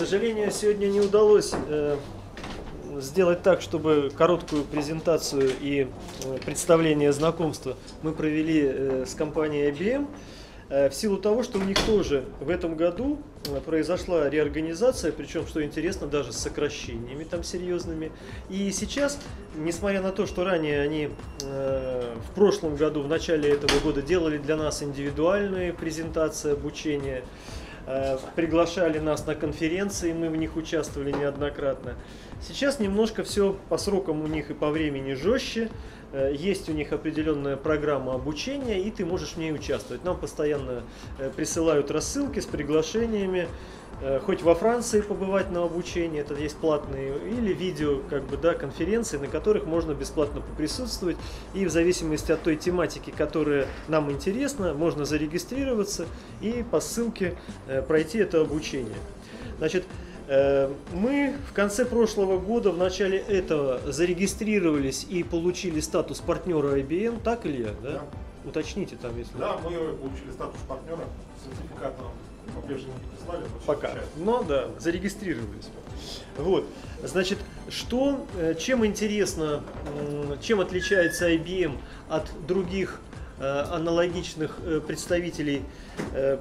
сожалению, 0.00 0.50
сегодня 0.50 0.86
не 0.86 1.00
удалось 1.00 1.52
э, 1.52 1.98
сделать 3.00 3.42
так, 3.42 3.60
чтобы 3.60 4.10
короткую 4.16 4.64
презентацию 4.64 5.50
и 5.60 5.88
э, 6.24 6.38
представление 6.38 7.12
знакомства 7.12 7.76
мы 8.00 8.12
провели 8.12 8.62
э, 8.64 9.04
с 9.06 9.14
компанией 9.14 9.70
IBM. 9.70 10.06
Э, 10.70 10.88
в 10.88 10.94
силу 10.94 11.18
того, 11.18 11.42
что 11.42 11.58
у 11.58 11.62
них 11.62 11.76
тоже 11.84 12.24
в 12.40 12.48
этом 12.48 12.76
году 12.76 13.18
э, 13.44 13.60
произошла 13.60 14.30
реорганизация, 14.30 15.12
причем, 15.12 15.46
что 15.46 15.62
интересно, 15.62 16.06
даже 16.06 16.32
с 16.32 16.36
сокращениями 16.36 17.24
там 17.24 17.44
серьезными. 17.44 18.10
И 18.48 18.70
сейчас, 18.72 19.18
несмотря 19.54 20.00
на 20.00 20.12
то, 20.12 20.26
что 20.26 20.44
ранее 20.44 20.80
они 20.80 21.10
э, 21.42 22.14
в 22.24 22.34
прошлом 22.34 22.76
году, 22.76 23.02
в 23.02 23.08
начале 23.08 23.50
этого 23.50 23.78
года 23.80 24.00
делали 24.00 24.38
для 24.38 24.56
нас 24.56 24.82
индивидуальные 24.82 25.74
презентации 25.74 26.52
обучения, 26.52 27.22
приглашали 28.34 28.98
нас 28.98 29.26
на 29.26 29.34
конференции, 29.34 30.12
мы 30.12 30.28
в 30.28 30.36
них 30.36 30.56
участвовали 30.56 31.12
неоднократно. 31.12 31.94
Сейчас 32.40 32.80
немножко 32.80 33.22
все 33.22 33.56
по 33.68 33.76
срокам 33.76 34.22
у 34.22 34.26
них 34.26 34.50
и 34.50 34.54
по 34.54 34.70
времени 34.70 35.12
жестче. 35.12 35.68
Э, 36.12 36.32
есть 36.34 36.68
у 36.68 36.72
них 36.72 36.92
определенная 36.92 37.56
программа 37.56 38.14
обучения, 38.14 38.80
и 38.80 38.90
ты 38.90 39.04
можешь 39.04 39.30
в 39.30 39.36
ней 39.36 39.52
участвовать. 39.52 40.04
Нам 40.04 40.18
постоянно 40.18 40.82
э, 41.18 41.30
присылают 41.30 41.90
рассылки 41.90 42.40
с 42.40 42.46
приглашениями, 42.46 43.40
э, 43.40 43.46
хоть 44.24 44.42
во 44.42 44.54
Франции 44.54 45.00
побывать 45.00 45.50
на 45.50 45.64
обучении, 45.64 46.20
это 46.20 46.34
есть 46.34 46.56
платные, 46.56 47.18
или 47.18 47.52
видео, 47.52 48.00
как 48.08 48.24
бы, 48.24 48.36
да, 48.36 48.54
конференции, 48.54 49.18
на 49.18 49.26
которых 49.26 49.66
можно 49.66 49.92
бесплатно 49.92 50.40
поприсутствовать, 50.40 51.16
и 51.54 51.66
в 51.66 51.70
зависимости 51.70 52.32
от 52.32 52.42
той 52.42 52.56
тематики, 52.56 53.10
которая 53.10 53.66
нам 53.88 54.10
интересна, 54.10 54.72
можно 54.72 55.04
зарегистрироваться 55.04 56.06
и 56.40 56.64
по 56.70 56.80
ссылке 56.80 57.36
пройти 57.88 58.18
это 58.18 58.40
обучение. 58.40 58.96
Значит, 59.58 59.84
Э, 60.30 60.72
мы 60.92 61.34
в 61.48 61.52
конце 61.52 61.84
прошлого 61.84 62.38
года, 62.38 62.70
в 62.70 62.78
начале 62.78 63.18
этого, 63.18 63.80
зарегистрировались 63.90 65.04
и 65.10 65.24
получили 65.24 65.80
статус 65.80 66.20
партнера 66.20 66.78
IBM, 66.78 67.20
так 67.20 67.46
или 67.46 67.62
я? 67.62 67.72
Да? 67.82 67.90
да. 67.90 68.02
Уточните 68.44 68.94
там, 68.94 69.18
если... 69.18 69.36
Да, 69.36 69.58
мы 69.58 69.70
получили 69.96 70.30
статус 70.30 70.60
партнера, 70.68 71.00
сертификат 71.44 71.98
нам 71.98 72.12
по-прежнему 72.50 72.94
не 72.98 73.16
прислали. 73.16 73.44
Пока. 73.66 73.92
Но 74.16 74.42
да, 74.42 74.68
зарегистрировались. 74.78 75.68
Вот, 76.36 76.66
значит, 77.02 77.38
что, 77.68 78.26
э, 78.36 78.54
чем 78.58 78.84
интересно, 78.86 79.62
чем 80.40 80.60
отличается 80.60 81.30
IBM 81.30 81.76
от 82.08 82.26
других 82.46 83.00
Э, 83.42 83.64
аналогичных 83.70 84.58
э, 84.66 84.82
представителей 84.86 85.62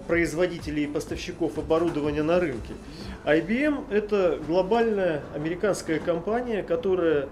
производителей 0.08 0.84
и 0.84 0.88
поставщиков 0.88 1.58
оборудования 1.58 2.24
на 2.24 2.40
рынке. 2.40 2.74
IBM 3.26 3.90
это 3.90 4.40
глобальная 4.48 5.22
американская 5.34 6.00
компания, 6.00 6.64
которая 6.64 7.28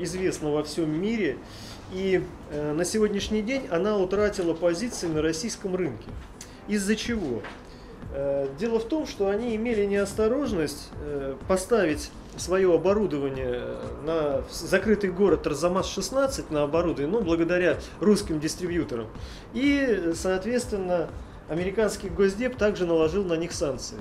известна 0.00 0.50
во 0.50 0.64
всем 0.64 0.90
мире. 1.00 1.36
И 1.92 2.20
на 2.52 2.84
сегодняшний 2.84 3.40
день 3.40 3.68
она 3.70 3.96
утратила 3.98 4.52
позиции 4.52 5.06
на 5.06 5.22
российском 5.22 5.76
рынке. 5.76 6.10
Из-за 6.66 6.96
чего? 6.96 7.40
Дело 8.58 8.78
в 8.78 8.84
том, 8.84 9.06
что 9.06 9.28
они 9.28 9.56
имели 9.56 9.84
неосторожность 9.84 10.90
поставить 11.48 12.10
свое 12.36 12.72
оборудование 12.72 13.62
на 14.04 14.42
закрытый 14.50 15.10
город 15.10 15.46
Арзамас-16 15.46 16.46
на 16.50 16.62
оборудование, 16.64 17.08
ну, 17.08 17.20
благодаря 17.24 17.78
русским 18.00 18.40
дистрибьюторам. 18.40 19.06
И, 19.52 20.12
соответственно, 20.14 21.08
американский 21.48 22.08
госдеп 22.08 22.56
также 22.56 22.86
наложил 22.86 23.24
на 23.24 23.34
них 23.34 23.52
санкции. 23.52 23.98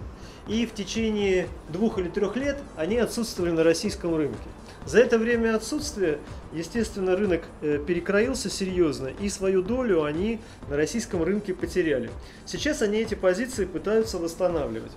И 0.48 0.66
в 0.66 0.74
течение 0.74 1.48
двух 1.70 2.00
или 2.00 2.10
трех 2.10 2.36
лет 2.36 2.60
они 2.76 2.98
отсутствовали 2.98 3.52
на 3.52 3.64
российском 3.64 4.16
рынке. 4.16 4.38
За 4.86 5.00
это 5.00 5.18
время 5.18 5.56
отсутствия, 5.56 6.20
естественно, 6.52 7.16
рынок 7.16 7.44
э, 7.62 7.80
перекроился 7.86 8.50
серьезно, 8.50 9.08
и 9.08 9.30
свою 9.30 9.62
долю 9.62 10.04
они 10.04 10.40
на 10.70 10.76
российском 10.76 11.24
рынке 11.24 11.54
потеряли. 11.54 12.10
Сейчас 12.46 12.82
они 12.82 12.98
эти 12.98 13.16
позиции 13.16 13.66
пытаются 13.66 14.18
восстанавливать. 14.18 14.92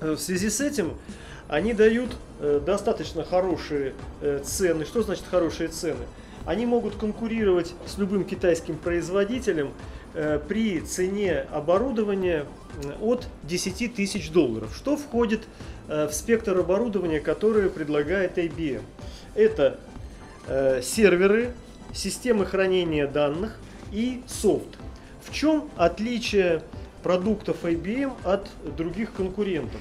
Э, 0.00 0.12
в 0.12 0.18
связи 0.18 0.50
с 0.50 0.60
этим 0.60 0.92
они 1.48 1.72
дают 1.72 2.10
э, 2.40 2.60
достаточно 2.64 3.24
хорошие 3.24 3.94
цены. 4.44 4.84
Что 4.84 5.02
значит 5.02 5.24
хорошие 5.30 5.70
цены? 5.70 6.04
Они 6.44 6.66
могут 6.66 6.96
конкурировать 6.96 7.72
с 7.86 7.96
любым 7.98 8.24
китайским 8.24 8.76
производителем 8.76 9.72
при 10.48 10.80
цене 10.80 11.46
оборудования 11.52 12.46
от 13.00 13.26
10 13.44 13.94
тысяч 13.94 14.30
долларов. 14.30 14.74
Что 14.76 14.96
входит 14.96 15.42
в 15.88 16.10
спектр 16.12 16.58
оборудования, 16.58 17.20
которое 17.20 17.68
предлагает 17.68 18.38
IBM? 18.38 18.82
Это 19.34 19.78
серверы, 20.82 21.52
системы 21.92 22.46
хранения 22.46 23.06
данных 23.06 23.58
и 23.92 24.22
софт. 24.26 24.68
В 25.22 25.32
чем 25.32 25.68
отличие 25.76 26.62
продуктов 27.02 27.64
IBM 27.64 28.12
от 28.24 28.48
других 28.76 29.12
конкурентов? 29.12 29.80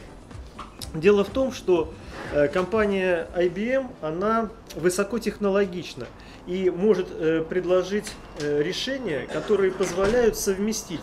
Дело 0.93 1.23
в 1.23 1.29
том, 1.29 1.51
что 1.51 1.93
э, 2.33 2.47
компания 2.47 3.27
IBM, 3.35 3.87
она 4.01 4.49
высокотехнологична 4.75 6.07
и 6.47 6.71
может 6.71 7.07
э, 7.11 7.43
предложить 7.47 8.11
э, 8.39 8.63
решения, 8.63 9.27
которые 9.31 9.71
позволяют 9.71 10.35
совместить 10.35 11.01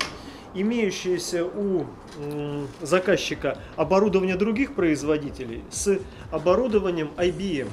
имеющееся 0.60 1.44
у 1.44 1.86
заказчика 2.80 3.58
оборудование 3.76 4.36
других 4.36 4.74
производителей 4.74 5.62
с 5.70 5.98
оборудованием 6.30 7.10
IBM. 7.16 7.68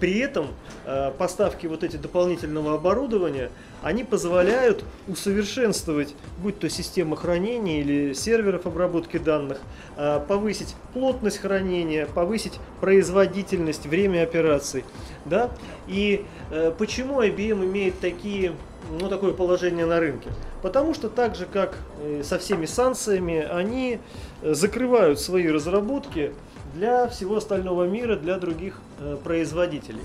При 0.00 0.18
этом 0.18 0.48
э, 0.84 1.10
поставки 1.16 1.66
вот 1.66 1.82
эти 1.82 1.96
дополнительного 1.96 2.74
оборудования, 2.74 3.50
они 3.82 4.04
позволяют 4.04 4.84
усовершенствовать, 5.08 6.14
будь 6.42 6.58
то 6.58 6.68
система 6.68 7.16
хранения 7.16 7.80
или 7.80 8.12
серверов 8.12 8.66
обработки 8.66 9.16
данных, 9.16 9.58
э, 9.96 10.20
повысить 10.28 10.74
плотность 10.92 11.38
хранения, 11.38 12.06
повысить 12.06 12.58
производительность, 12.80 13.86
время 13.86 14.22
операций. 14.22 14.84
Да? 15.24 15.50
И 15.86 16.26
э, 16.50 16.72
почему 16.76 17.22
IBM 17.22 17.64
имеет 17.64 17.98
такие, 17.98 18.52
ну, 18.90 19.08
такое 19.08 19.32
положение 19.32 19.86
на 19.86 20.00
рынке? 20.00 20.30
Потому 20.62 20.94
что 20.94 21.08
так 21.08 21.34
же, 21.34 21.46
как 21.46 21.76
со 22.22 22.38
всеми 22.38 22.66
санкциями, 22.66 23.38
они 23.38 24.00
закрывают 24.42 25.20
свои 25.20 25.48
разработки 25.48 26.32
для 26.76 27.08
всего 27.08 27.36
остального 27.36 27.84
мира, 27.84 28.16
для 28.16 28.38
других 28.38 28.80
э, 28.98 29.16
производителей. 29.22 30.02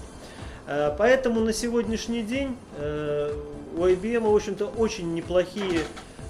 Э, 0.67 0.93
поэтому 0.97 1.41
на 1.41 1.53
сегодняшний 1.53 2.23
день 2.23 2.55
э, 2.77 3.33
у 3.75 3.85
IBM, 3.85 4.21
в 4.21 4.35
общем-то, 4.35 4.67
очень 4.67 5.13
неплохие 5.13 5.81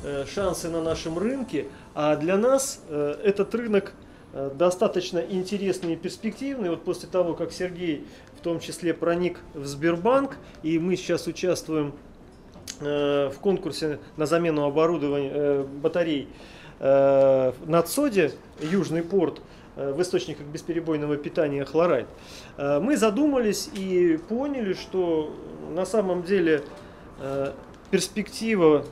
э, 0.04 0.26
шансы 0.26 0.70
на 0.70 0.82
нашем 0.82 1.18
рынке, 1.18 1.68
а 1.94 2.16
для 2.16 2.38
нас 2.38 2.82
э, 2.90 3.16
этот 3.24 3.54
рынок 3.54 3.94
э, 4.34 4.52
достаточно 4.56 5.20
интересный 5.20 5.94
и 5.94 5.96
перспективный. 5.96 6.70
Вот 6.70 6.84
после 6.84 7.08
того, 7.08 7.34
как 7.34 7.52
Сергей 7.52 8.06
в 8.38 8.44
том 8.44 8.60
числе 8.60 8.94
проник 8.96 9.38
в 9.54 9.66
Сбербанк, 9.66 10.38
и 10.64 10.80
мы 10.80 10.96
сейчас 10.96 11.28
участвуем 11.28 11.90
э, 11.90 12.11
в 12.82 13.40
конкурсе 13.42 14.00
на 14.18 14.26
замену 14.26 14.66
оборудования 14.66 15.32
э, 15.34 15.66
батарей 15.82 16.28
э, 16.80 17.52
на 17.66 17.82
ЦОДе, 17.82 18.32
Южный 18.60 19.04
порт, 19.04 19.42
Э, 19.78 19.94
в 19.94 20.02
источниках 20.02 20.46
бесперебойного 20.48 21.16
питания 21.16 21.64
хлорайд, 21.64 22.08
э, 22.58 22.80
мы 22.80 22.98
задумались 22.98 23.70
и 23.74 24.20
поняли, 24.28 24.74
что 24.74 25.34
на 25.74 25.86
самом 25.86 26.24
деле 26.24 26.62
э, 27.20 27.54
перспектива 27.90 28.86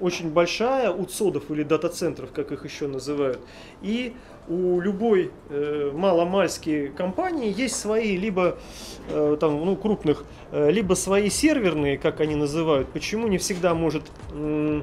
очень 0.00 0.30
большая 0.30 0.90
у 0.90 1.04
ЦОДов 1.04 1.50
или 1.50 1.62
дата-центров, 1.62 2.30
как 2.32 2.52
их 2.52 2.64
еще 2.64 2.86
называют. 2.86 3.40
И 3.82 4.14
у 4.48 4.80
любой 4.80 5.30
э, 5.50 5.90
маломальской 5.94 6.88
компании 6.88 7.52
есть 7.54 7.76
свои 7.76 8.16
либо 8.16 8.58
э, 9.10 9.36
там, 9.38 9.64
ну, 9.64 9.76
крупных, 9.76 10.24
э, 10.52 10.70
либо 10.70 10.94
свои 10.94 11.28
серверные, 11.28 11.98
как 11.98 12.20
они 12.20 12.34
называют. 12.34 12.88
Почему 12.88 13.28
не 13.28 13.38
всегда 13.38 13.74
может 13.74 14.04
э, 14.32 14.82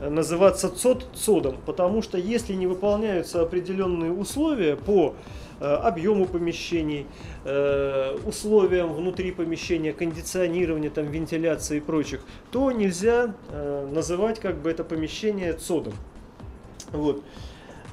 называться 0.00 0.68
ЦОД 0.68 1.06
ЦОДом, 1.14 1.56
потому 1.66 2.02
что 2.02 2.18
если 2.18 2.54
не 2.54 2.66
выполняются 2.66 3.42
определенные 3.42 4.12
условия 4.12 4.76
по 4.76 5.14
объему 5.60 6.26
помещений, 6.26 7.06
э, 7.44 8.16
условиям 8.24 8.92
внутри 8.92 9.32
помещения, 9.32 9.92
кондиционирования, 9.92 10.90
там, 10.90 11.06
вентиляции 11.06 11.78
и 11.78 11.80
прочих, 11.80 12.20
то 12.50 12.70
нельзя 12.70 13.34
э, 13.50 13.88
называть 13.92 14.40
как 14.40 14.58
бы 14.58 14.70
это 14.70 14.84
помещение 14.84 15.52
ЦОДом. 15.52 15.94
Вот. 16.92 17.22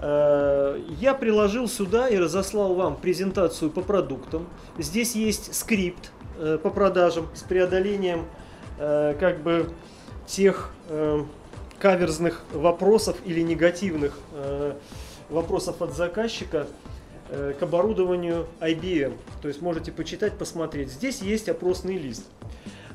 Я 0.01 1.15
приложил 1.17 1.69
сюда 1.69 2.09
и 2.09 2.17
разослал 2.17 2.75
вам 2.75 2.97
презентацию 2.97 3.71
по 3.71 3.81
продуктам. 3.81 4.45
Здесь 4.77 5.15
есть 5.15 5.55
скрипт 5.55 6.11
по 6.37 6.69
продажам 6.69 7.27
с 7.33 7.43
преодолением 7.43 8.25
как 8.77 9.41
бы 9.41 9.69
тех 10.27 10.71
каверзных 11.79 12.43
вопросов 12.51 13.17
или 13.25 13.41
негативных 13.41 14.17
э, 14.33 14.73
вопросов 15.29 15.81
от 15.81 15.95
заказчика, 15.95 16.67
э, 16.67 16.94
к 17.29 17.63
оборудованию 17.63 18.45
IBM. 18.59 19.17
То 19.41 19.47
есть 19.47 19.61
можете 19.61 19.91
почитать, 19.91 20.37
посмотреть. 20.37 20.91
Здесь 20.91 21.21
есть 21.21 21.49
опросный 21.49 21.97
лист. 21.97 22.25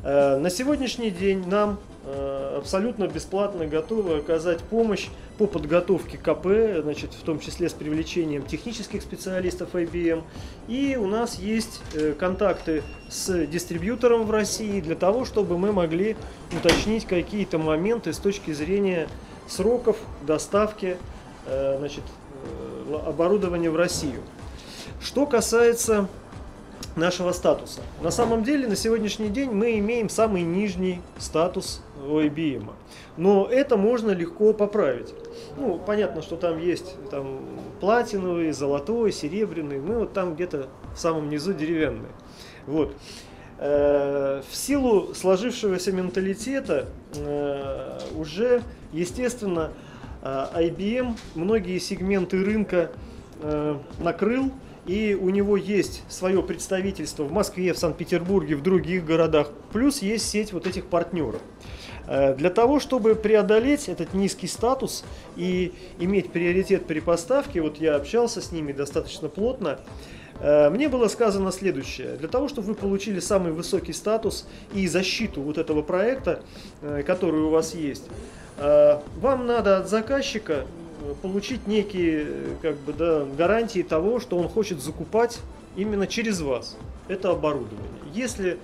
Э, 0.03 0.39
на 0.39 0.49
сегодняшний 0.49 1.11
день 1.11 1.47
нам 1.47 1.79
э, 2.05 2.57
абсолютно 2.59 3.07
бесплатно 3.07 3.67
готовы 3.67 4.19
оказать 4.19 4.61
помощь 4.61 5.09
по 5.37 5.47
подготовке 5.47 6.17
КП, 6.17 6.83
значит, 6.83 7.13
в 7.13 7.23
том 7.23 7.39
числе 7.39 7.69
с 7.69 7.75
привлечением 7.75 8.43
технических 8.45 9.03
специалистов 9.03 9.75
IBM. 9.75 10.23
И 10.69 10.97
у 10.97 11.07
нас 11.07 11.39
есть 11.39 11.83
э, 11.95 12.15
контакты 12.19 12.83
с 13.11 13.47
дистрибьютором 13.47 14.25
в 14.25 14.31
России 14.31 14.81
для 14.81 14.97
того, 14.97 15.27
чтобы 15.27 15.59
мы 15.59 15.73
могли 15.73 16.17
уточнить 16.59 17.05
какие-то 17.05 17.59
моменты 17.59 18.15
с 18.15 18.19
точки 18.19 18.53
зрения 18.53 19.09
сроков 19.49 19.99
доставки 20.27 20.97
значит, 21.79 22.05
оборудования 23.07 23.71
в 23.71 23.77
Россию. 23.77 24.21
Что 25.01 25.27
касается 25.27 26.09
нашего 26.97 27.33
статуса. 27.33 27.81
На 28.03 28.11
самом 28.11 28.43
деле, 28.45 28.67
на 28.67 28.77
сегодняшний 28.77 29.29
день 29.29 29.51
мы 29.51 29.79
имеем 29.79 30.09
самый 30.09 30.43
нижний 30.43 31.01
статус 31.19 31.83
IBM. 32.05 32.71
Но 33.17 33.47
это 33.47 33.77
можно 33.77 34.11
легко 34.11 34.53
поправить. 34.53 35.15
Ну, 35.57 35.79
понятно, 35.79 36.23
что 36.23 36.37
там 36.37 36.59
есть 36.59 36.97
там, 37.11 37.41
платиновый, 37.81 38.53
золотой, 38.53 39.13
серебряный. 39.13 39.79
Мы 39.79 39.99
вот 39.99 40.13
там 40.13 40.35
где-то 40.35 40.69
в 40.95 40.99
самом 40.99 41.29
низу 41.29 41.53
деревянные. 41.53 42.13
Вот. 42.67 42.95
Э, 43.59 44.43
в 44.49 44.57
силу 44.57 45.15
сложившегося 45.15 45.93
менталитета 45.93 46.87
э, 47.15 47.99
уже, 48.17 48.63
естественно, 48.93 49.71
э, 49.71 49.90
IBM 50.23 51.17
многие 51.35 51.79
сегменты 51.79 52.45
рынка 52.45 52.91
накрыл. 53.99 54.53
И 54.87 55.15
у 55.15 55.29
него 55.31 55.57
есть 55.57 56.03
свое 56.09 56.43
представительство 56.43 57.25
в 57.25 57.33
Москве, 57.33 57.73
в 57.75 57.79
Санкт-Петербурге, 57.79 58.57
в 58.57 58.63
других 58.63 59.05
городах, 59.05 59.51
плюс 59.73 60.01
есть 60.01 60.29
сеть 60.29 60.53
вот 60.53 60.67
этих 60.67 60.87
партнеров. 60.87 61.41
Э, 62.07 62.35
для 62.35 62.51
того, 62.51 62.81
чтобы 62.81 63.15
преодолеть 63.15 63.89
этот 63.89 64.15
низкий 64.15 64.49
статус 64.49 65.05
и 65.37 65.73
иметь 66.01 66.33
приоритет 66.33 66.87
при 66.87 66.99
поставке, 66.99 67.61
вот 67.61 67.77
я 67.79 67.95
общался 67.95 68.41
с 68.41 68.51
ними 68.51 68.73
достаточно 68.73 69.29
плотно, 69.29 69.79
э, 69.79 69.81
мне 70.41 70.89
было 70.89 71.09
сказано 71.09 71.53
следующее. 71.53 72.17
Для 72.17 72.29
того, 72.29 72.49
чтобы 72.49 72.69
вы 72.69 72.75
получили 72.75 73.21
самый 73.21 73.53
высокий 73.53 73.93
статус 73.93 74.47
и 74.73 74.89
защиту 74.89 75.43
вот 75.43 75.59
этого 75.59 75.83
проекта, 75.83 76.43
э, 76.81 77.03
который 77.07 77.41
у 77.41 77.51
вас 77.51 77.75
есть, 77.75 78.05
вам 78.57 79.47
надо 79.47 79.79
от 79.79 79.89
заказчика 79.89 80.67
получить 81.23 81.67
некие 81.67 82.27
как 82.61 82.77
бы, 82.77 82.93
да, 82.93 83.25
гарантии 83.37 83.83
того, 83.83 84.21
что 84.21 84.37
он 84.37 84.49
хочет 84.49 84.83
закупать 84.83 85.41
именно 85.77 86.07
через 86.07 86.41
вас 86.41 86.77
это 87.09 87.31
оборудование. 87.31 87.89
Если 88.13 88.59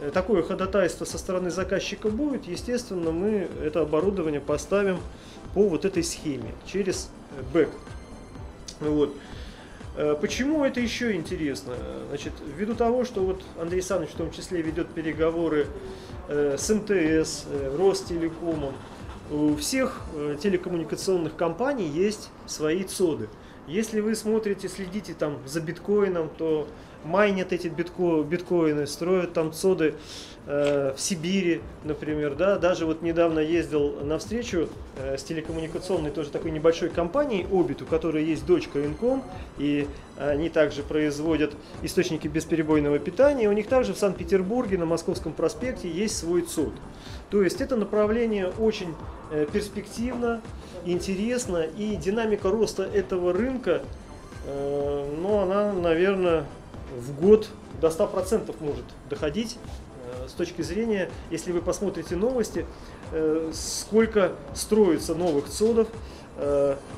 э, 0.00 0.10
такое 0.12 0.42
ходатайство 0.42 1.04
со 1.04 1.18
стороны 1.18 1.50
заказчика 1.50 2.08
будет, 2.08 2.46
естественно, 2.46 3.10
мы 3.12 3.48
это 3.62 3.82
оборудование 3.82 4.40
поставим 4.40 4.98
по 5.54 5.68
вот 5.68 5.84
этой 5.84 6.02
схеме, 6.02 6.52
через 6.66 7.10
э, 7.36 7.42
бэк. 7.52 7.70
Вот. 8.80 9.14
Э, 9.96 10.16
почему 10.20 10.64
это 10.64 10.80
еще 10.80 11.14
интересно? 11.14 11.74
Значит, 12.08 12.32
ввиду 12.56 12.74
того, 12.74 13.04
что 13.04 13.22
вот 13.22 13.42
Андрей 13.60 13.78
Александрович 13.78 14.14
в 14.14 14.16
том 14.16 14.30
числе 14.30 14.62
ведет 14.62 14.88
переговоры 14.88 15.66
с 16.28 16.70
МТС, 16.70 17.46
Ростелекомом, 17.76 18.74
у 19.30 19.54
всех 19.54 20.00
э, 20.14 20.36
телекоммуникационных 20.42 21.36
компаний 21.36 21.86
есть 21.86 22.30
свои 22.46 22.82
цоды. 22.82 23.28
Если 23.66 24.00
вы 24.00 24.14
смотрите, 24.14 24.68
следите 24.68 25.14
там 25.14 25.38
за 25.46 25.60
биткоином, 25.60 26.30
то 26.36 26.66
майнят 27.04 27.52
эти 27.52 27.68
битко, 27.68 28.22
биткоины, 28.22 28.86
строят 28.86 29.32
там 29.32 29.52
цоды 29.52 29.94
э, 30.46 30.92
в 30.96 31.00
Сибири, 31.00 31.60
например, 31.84 32.34
да, 32.34 32.58
даже 32.58 32.84
вот 32.86 33.02
недавно 33.02 33.38
ездил 33.38 34.00
на 34.02 34.18
встречу 34.18 34.68
э, 34.96 35.16
с 35.16 35.22
телекоммуникационной 35.22 36.10
тоже 36.10 36.30
такой 36.30 36.50
небольшой 36.50 36.90
компанией 36.90 37.44
Obit, 37.44 37.82
у 37.82 37.86
которой 37.86 38.24
есть 38.24 38.44
дочка 38.46 38.80
Incom, 38.80 39.22
и 39.58 39.86
они 40.18 40.50
также 40.50 40.82
производят 40.82 41.54
источники 41.82 42.28
бесперебойного 42.28 42.98
питания, 42.98 43.48
у 43.48 43.52
них 43.52 43.66
также 43.68 43.94
в 43.94 43.98
Санкт-Петербурге 43.98 44.76
на 44.76 44.84
Московском 44.84 45.32
проспекте 45.32 45.88
есть 45.88 46.18
свой 46.18 46.42
ЦОД. 46.42 46.74
То 47.30 47.44
есть 47.44 47.60
это 47.60 47.76
направление 47.76 48.48
очень 48.58 48.94
э, 49.30 49.46
перспективно, 49.50 50.42
интересно, 50.84 51.62
и 51.62 51.94
динамика 51.94 52.50
роста 52.50 52.82
этого 52.82 53.32
рынка, 53.32 53.82
э, 54.46 55.16
ну, 55.16 55.38
она, 55.38 55.72
наверное, 55.72 56.44
в 56.96 57.20
год 57.20 57.48
до 57.80 57.86
100% 57.86 58.52
может 58.60 58.84
доходить 59.08 59.58
э, 60.24 60.28
с 60.28 60.32
точки 60.32 60.62
зрения, 60.62 61.08
если 61.30 61.52
вы 61.52 61.62
посмотрите 61.62 62.16
новости, 62.16 62.66
сколько 63.52 64.32
строится 64.54 65.16
новых 65.16 65.48
ЦОДов, 65.48 65.88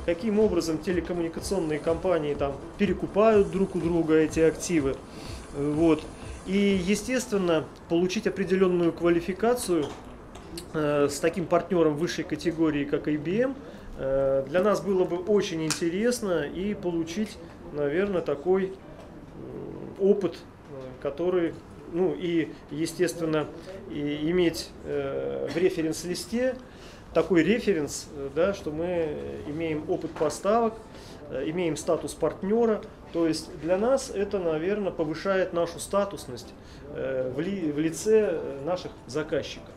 каким 0.05 0.39
образом 0.39 0.77
телекоммуникационные 0.77 1.79
компании 1.79 2.35
там 2.35 2.53
перекупают 2.77 3.49
друг 3.49 3.75
у 3.75 3.79
друга 3.79 4.17
эти 4.17 4.39
активы. 4.39 4.95
Вот. 5.57 6.03
И, 6.45 6.79
естественно, 6.85 7.65
получить 7.89 8.27
определенную 8.27 8.91
квалификацию 8.91 9.87
с 10.73 11.19
таким 11.19 11.45
партнером 11.45 11.95
высшей 11.95 12.23
категории, 12.23 12.85
как 12.85 13.07
IBM, 13.07 13.55
э, 13.97 14.45
для 14.47 14.63
нас 14.63 14.81
было 14.81 15.03
бы 15.05 15.17
очень 15.17 15.63
интересно 15.63 16.43
и 16.43 16.73
получить, 16.73 17.37
наверное, 17.73 18.21
такой 18.21 18.73
опыт, 19.99 20.35
э, 20.35 20.75
который, 21.01 21.53
ну 21.91 22.13
и, 22.17 22.49
естественно, 22.71 23.47
и 23.91 24.29
иметь 24.31 24.69
в 24.83 25.55
референс-листе 25.55 26.55
такой 27.13 27.43
референс, 27.43 28.07
да, 28.35 28.55
что 28.55 28.71
мы 28.71 29.15
имеем 29.47 29.87
опыт 29.87 30.09
поставок, 30.11 30.73
имеем 31.29 31.77
статус 31.77 32.15
партнера, 32.15 32.81
то 33.11 33.27
есть 33.27 33.55
для 33.61 33.77
нас 33.77 34.09
это, 34.09 34.39
наверное, 34.39 34.91
повышает 34.91 35.53
нашу 35.53 35.79
статусность 35.79 36.51
в 36.95 37.39
лице 37.39 38.41
наших 38.65 38.91
заказчиков. 39.05 39.72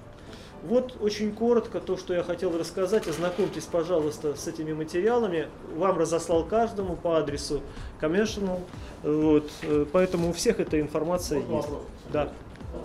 Вот 0.68 0.96
очень 1.00 1.32
коротко 1.32 1.80
то, 1.80 1.96
что 1.96 2.12
я 2.12 2.24
хотел 2.24 2.56
рассказать. 2.58 3.06
Ознакомьтесь, 3.06 3.64
пожалуйста, 3.64 4.34
с 4.34 4.48
этими 4.48 4.72
материалами. 4.72 5.48
Вам 5.76 5.96
разослал 5.96 6.44
каждому 6.44 6.96
по 6.96 7.18
адресу 7.18 7.60
Commercial. 8.00 8.60
Вот. 9.04 9.48
Поэтому 9.92 10.30
у 10.30 10.32
всех 10.32 10.58
эта 10.58 10.80
информация 10.80 11.38
Можно 11.38 11.54
есть. 11.56 11.68
Вопрос? 11.68 11.86
Да. 12.12 12.32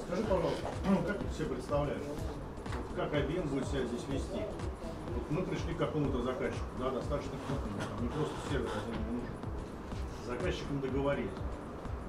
Скажи, 0.08 0.24
пожалуйста, 0.24 0.68
ну, 0.88 0.98
как 1.08 1.18
ты 1.18 1.36
себе 1.36 1.46
представляешь, 1.56 2.02
как 2.96 3.14
IBM 3.14 3.48
будет 3.50 3.68
себя 3.68 3.82
здесь 3.86 4.06
вести? 4.10 4.42
Вот 5.14 5.24
мы 5.30 5.42
пришли 5.44 5.74
к 5.74 5.78
какому-то 5.78 6.22
заказчику, 6.22 6.64
да, 6.80 6.92
достаточно 6.92 7.34
крупному, 7.48 8.02
не 8.02 8.08
просто 8.10 8.34
сервер 8.50 8.70
один 8.70 9.16
нужен. 9.16 9.28
С 10.24 10.28
заказчиком 10.28 10.80
договорились. 10.82 11.32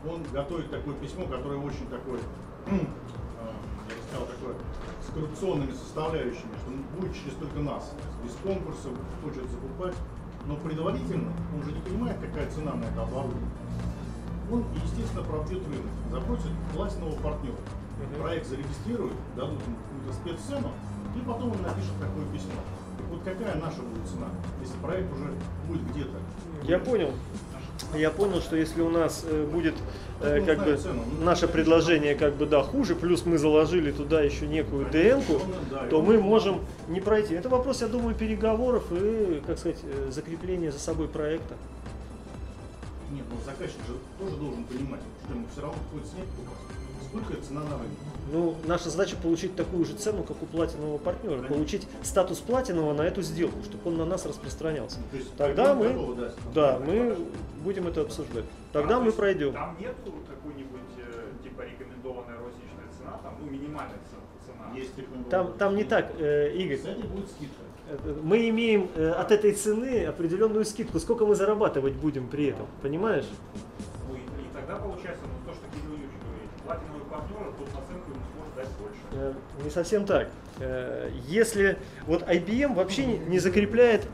Он 0.08 0.22
готовит 0.32 0.70
такое 0.70 0.94
письмо, 0.94 1.26
которое 1.26 1.58
очень 1.58 1.88
такое 1.88 2.20
сказал, 4.12 4.26
такое, 4.26 4.54
с 5.00 5.12
коррупционными 5.12 5.72
составляющими, 5.72 6.52
что 6.60 7.00
будет 7.00 7.14
через 7.14 7.34
только 7.34 7.60
нас, 7.60 7.92
без 8.22 8.32
конкурсов, 8.42 8.92
хочет 9.24 9.48
закупать, 9.50 9.94
но 10.46 10.56
предварительно 10.56 11.32
он 11.54 11.62
же 11.64 11.72
не 11.72 11.80
понимает, 11.80 12.18
какая 12.20 12.50
цена 12.50 12.74
на 12.74 12.84
это 12.84 13.02
оборудование. 13.02 13.50
Он, 14.50 14.64
естественно, 14.84 15.24
пробьет 15.24 15.62
рынок, 15.66 15.92
запросит 16.10 16.50
классного 16.74 17.12
партнера. 17.16 17.56
Проект 18.18 18.46
зарегистрирует, 18.48 19.14
дадут 19.36 19.60
ему 19.62 19.76
какую-то 19.76 20.12
спеццену, 20.12 20.72
и 21.16 21.20
потом 21.20 21.52
он 21.52 21.62
напишет 21.62 21.92
такое 22.00 22.26
письмо. 22.32 22.60
Вот 23.10 23.22
какая 23.22 23.54
наша 23.56 23.80
будет 23.82 24.08
цена, 24.08 24.28
если 24.60 24.76
проект 24.78 25.12
уже 25.12 25.32
будет 25.68 25.88
где-то? 25.92 26.18
Я 26.64 26.78
понял. 26.78 27.12
Я 27.94 28.10
понял, 28.10 28.40
что 28.40 28.56
если 28.56 28.80
у 28.80 28.88
нас 28.88 29.24
э, 29.24 29.46
будет 29.46 29.74
э, 30.20 30.42
как 30.46 30.64
бы 30.64 30.78
наше 31.20 31.46
предложение 31.46 32.14
как 32.14 32.34
бы 32.34 32.46
да 32.46 32.62
хуже, 32.62 32.94
плюс 32.94 33.26
мы 33.26 33.36
заложили 33.36 33.92
туда 33.92 34.22
еще 34.22 34.46
некую 34.46 34.86
ДНК, 34.86 35.90
то 35.90 36.00
мы 36.00 36.18
можем 36.18 36.60
не 36.88 37.00
пройти. 37.00 37.34
Это 37.34 37.50
вопрос, 37.50 37.82
я 37.82 37.88
думаю, 37.88 38.14
переговоров 38.14 38.84
и, 38.92 39.42
как 39.46 39.58
сказать, 39.58 39.80
э, 39.82 40.10
закрепления 40.10 40.72
за 40.72 40.78
собой 40.78 41.08
проекта. 41.08 41.54
Нет, 43.10 43.24
но 43.30 43.44
заказчик 43.44 43.80
же 43.86 43.94
тоже 44.18 44.36
должен 44.36 44.64
понимать, 44.64 45.00
что 45.24 45.34
ему 45.34 45.46
все 45.52 45.60
равно 45.60 45.76
приходится 45.82 46.14
снять 46.14 46.28
сколько 47.08 47.42
цена 47.46 47.60
на 47.60 47.76
рынке. 47.76 48.11
Ну, 48.30 48.54
наша 48.66 48.88
задача 48.90 49.16
получить 49.16 49.56
такую 49.56 49.84
же 49.84 49.94
цену, 49.94 50.22
как 50.22 50.42
у 50.42 50.46
платинового 50.46 50.98
партнера, 50.98 51.36
Конечно. 51.36 51.56
получить 51.56 51.88
статус 52.02 52.38
платинового 52.38 52.92
на 52.94 53.02
эту 53.02 53.22
сделку, 53.22 53.62
чтобы 53.64 53.90
он 53.90 53.96
на 53.98 54.04
нас 54.04 54.24
распространялся. 54.26 54.98
То 55.10 55.16
есть, 55.16 55.36
Тогда 55.36 55.74
мы, 55.74 55.88
готовы, 55.88 56.14
да, 56.14 56.32
да, 56.54 56.78
мы 56.78 57.16
будем 57.64 57.88
это 57.88 58.02
обсуждать. 58.02 58.44
Тогда 58.72 58.98
а, 58.98 59.00
мы 59.00 59.12
пройдем. 59.12 59.52
Там 59.52 59.76
нет 59.80 59.94
какой-нибудь 60.04 60.80
э, 60.98 61.42
типа 61.42 61.62
рекомендованная 61.62 62.38
розничная 62.38 62.88
цена, 62.96 63.18
там 63.22 63.34
ну 63.40 63.50
минимальная 63.50 63.98
цена. 64.46 64.72
Есть 64.74 64.92
Там, 65.28 65.52
там 65.58 65.76
не 65.76 65.84
так, 65.84 66.12
э, 66.18 66.52
Игорь. 66.54 66.78
Кстати, 66.78 67.02
будет 67.02 67.28
скидка. 67.28 67.60
э, 67.88 68.16
мы 68.22 68.48
имеем 68.48 68.88
э, 68.94 69.10
от 69.10 69.30
этой 69.32 69.52
цены 69.52 70.06
определенную 70.06 70.64
скидку. 70.64 70.98
Сколько 71.00 71.26
мы 71.26 71.34
зарабатывать 71.34 71.94
будем 71.94 72.28
при 72.28 72.46
этом, 72.46 72.66
понимаешь? 72.80 73.26
Ну, 74.08 74.14
и, 74.14 74.18
и 74.20 74.48
тогда 74.54 74.76
получается, 74.76 75.24
ну, 75.24 75.50
то, 75.50 75.54
что 75.54 75.66
Кирилл 75.74 75.92
Юрьевич 75.92 76.16
говорит, 76.24 76.50
платиновый 76.64 77.04
партнер 77.10 77.41
Не 79.64 79.70
совсем 79.70 80.04
так. 80.06 80.28
Э, 80.60 81.10
Если 81.26 81.76
вот 82.06 82.22
IBM 82.28 82.74
вообще 82.74 83.06
не- 83.06 83.18
не 83.18 83.38
закрепляет 83.38 84.06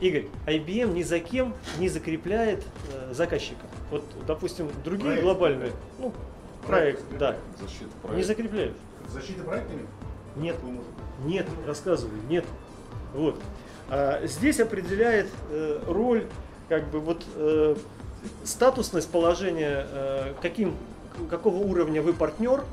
Игорь, 0.00 0.26
IBM 0.46 0.94
ни 0.94 1.02
за 1.02 1.20
кем 1.20 1.54
не 1.78 1.88
закрепляет 1.88 2.64
э, 2.92 3.12
заказчика. 3.12 3.60
Вот, 3.90 4.02
допустим, 4.26 4.70
другие 4.82 5.08
Проект 5.10 5.22
глобальные, 5.24 5.72
ну, 5.98 6.12
проект, 6.66 7.02
да, 7.18 7.36
Защита 7.60 7.84
не 7.84 8.08
проекта. 8.08 8.26
закрепляют. 8.28 8.76
Защита 9.08 9.42
проектами? 9.44 9.86
Нет, 10.36 10.56
нет, 11.24 11.46
рассказываю, 11.66 12.18
нет. 12.30 12.46
Вот. 13.12 13.38
А 13.90 14.24
здесь 14.26 14.58
определяет 14.60 15.26
э, 15.50 15.80
роль, 15.86 16.24
как 16.70 16.84
бы 16.88 17.00
вот 17.00 17.22
э, 17.34 17.76
статусность 18.44 19.10
положения, 19.10 19.86
э, 19.90 20.34
каким, 20.40 20.76
какого 21.28 21.56
уровня 21.56 22.02
вы 22.02 22.12
партнер, 22.12 22.64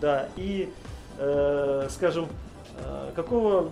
да, 0.00 0.28
и, 0.36 0.72
э, 1.18 1.88
скажем, 1.90 2.28
э, 2.84 3.12
какого 3.14 3.70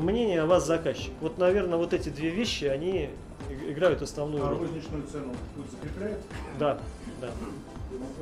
мнения 0.00 0.42
о 0.42 0.46
вас 0.46 0.66
заказчик. 0.66 1.12
Вот, 1.20 1.38
наверное, 1.38 1.78
вот 1.78 1.92
эти 1.92 2.08
две 2.08 2.30
вещи, 2.30 2.64
они 2.64 3.10
играют 3.68 4.02
основную 4.02 4.44
А 4.44 4.50
роль. 4.50 4.58
розничную 4.60 5.04
цену 5.06 5.34
будет 5.56 5.70
закрепляет? 5.70 6.18
Да, 6.58 6.78
да. 7.20 7.28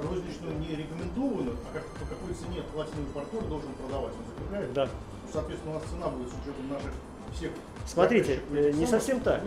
Розничную 0.02 0.58
не 0.60 0.76
рекомендованную, 0.76 1.56
а 1.70 1.75
как, 1.75 1.84
по 1.86 2.06
какой 2.06 2.34
цене 2.34 2.62
платиновый 2.72 3.12
партнер 3.12 3.42
должен 3.44 3.72
продавать? 3.72 4.12
Он 4.12 4.34
закрепляет? 4.34 4.72
Да. 4.72 4.88
Соответственно, 5.32 5.76
у 5.76 5.78
нас 5.78 5.84
цена 5.90 6.08
будет 6.08 6.28
с 6.28 6.32
учетом 6.32 6.68
наших 6.70 6.92
всех... 7.34 7.50
Смотрите, 7.86 8.40
э, 8.52 8.72
не 8.72 8.86
совсем 8.86 9.20
так. 9.20 9.42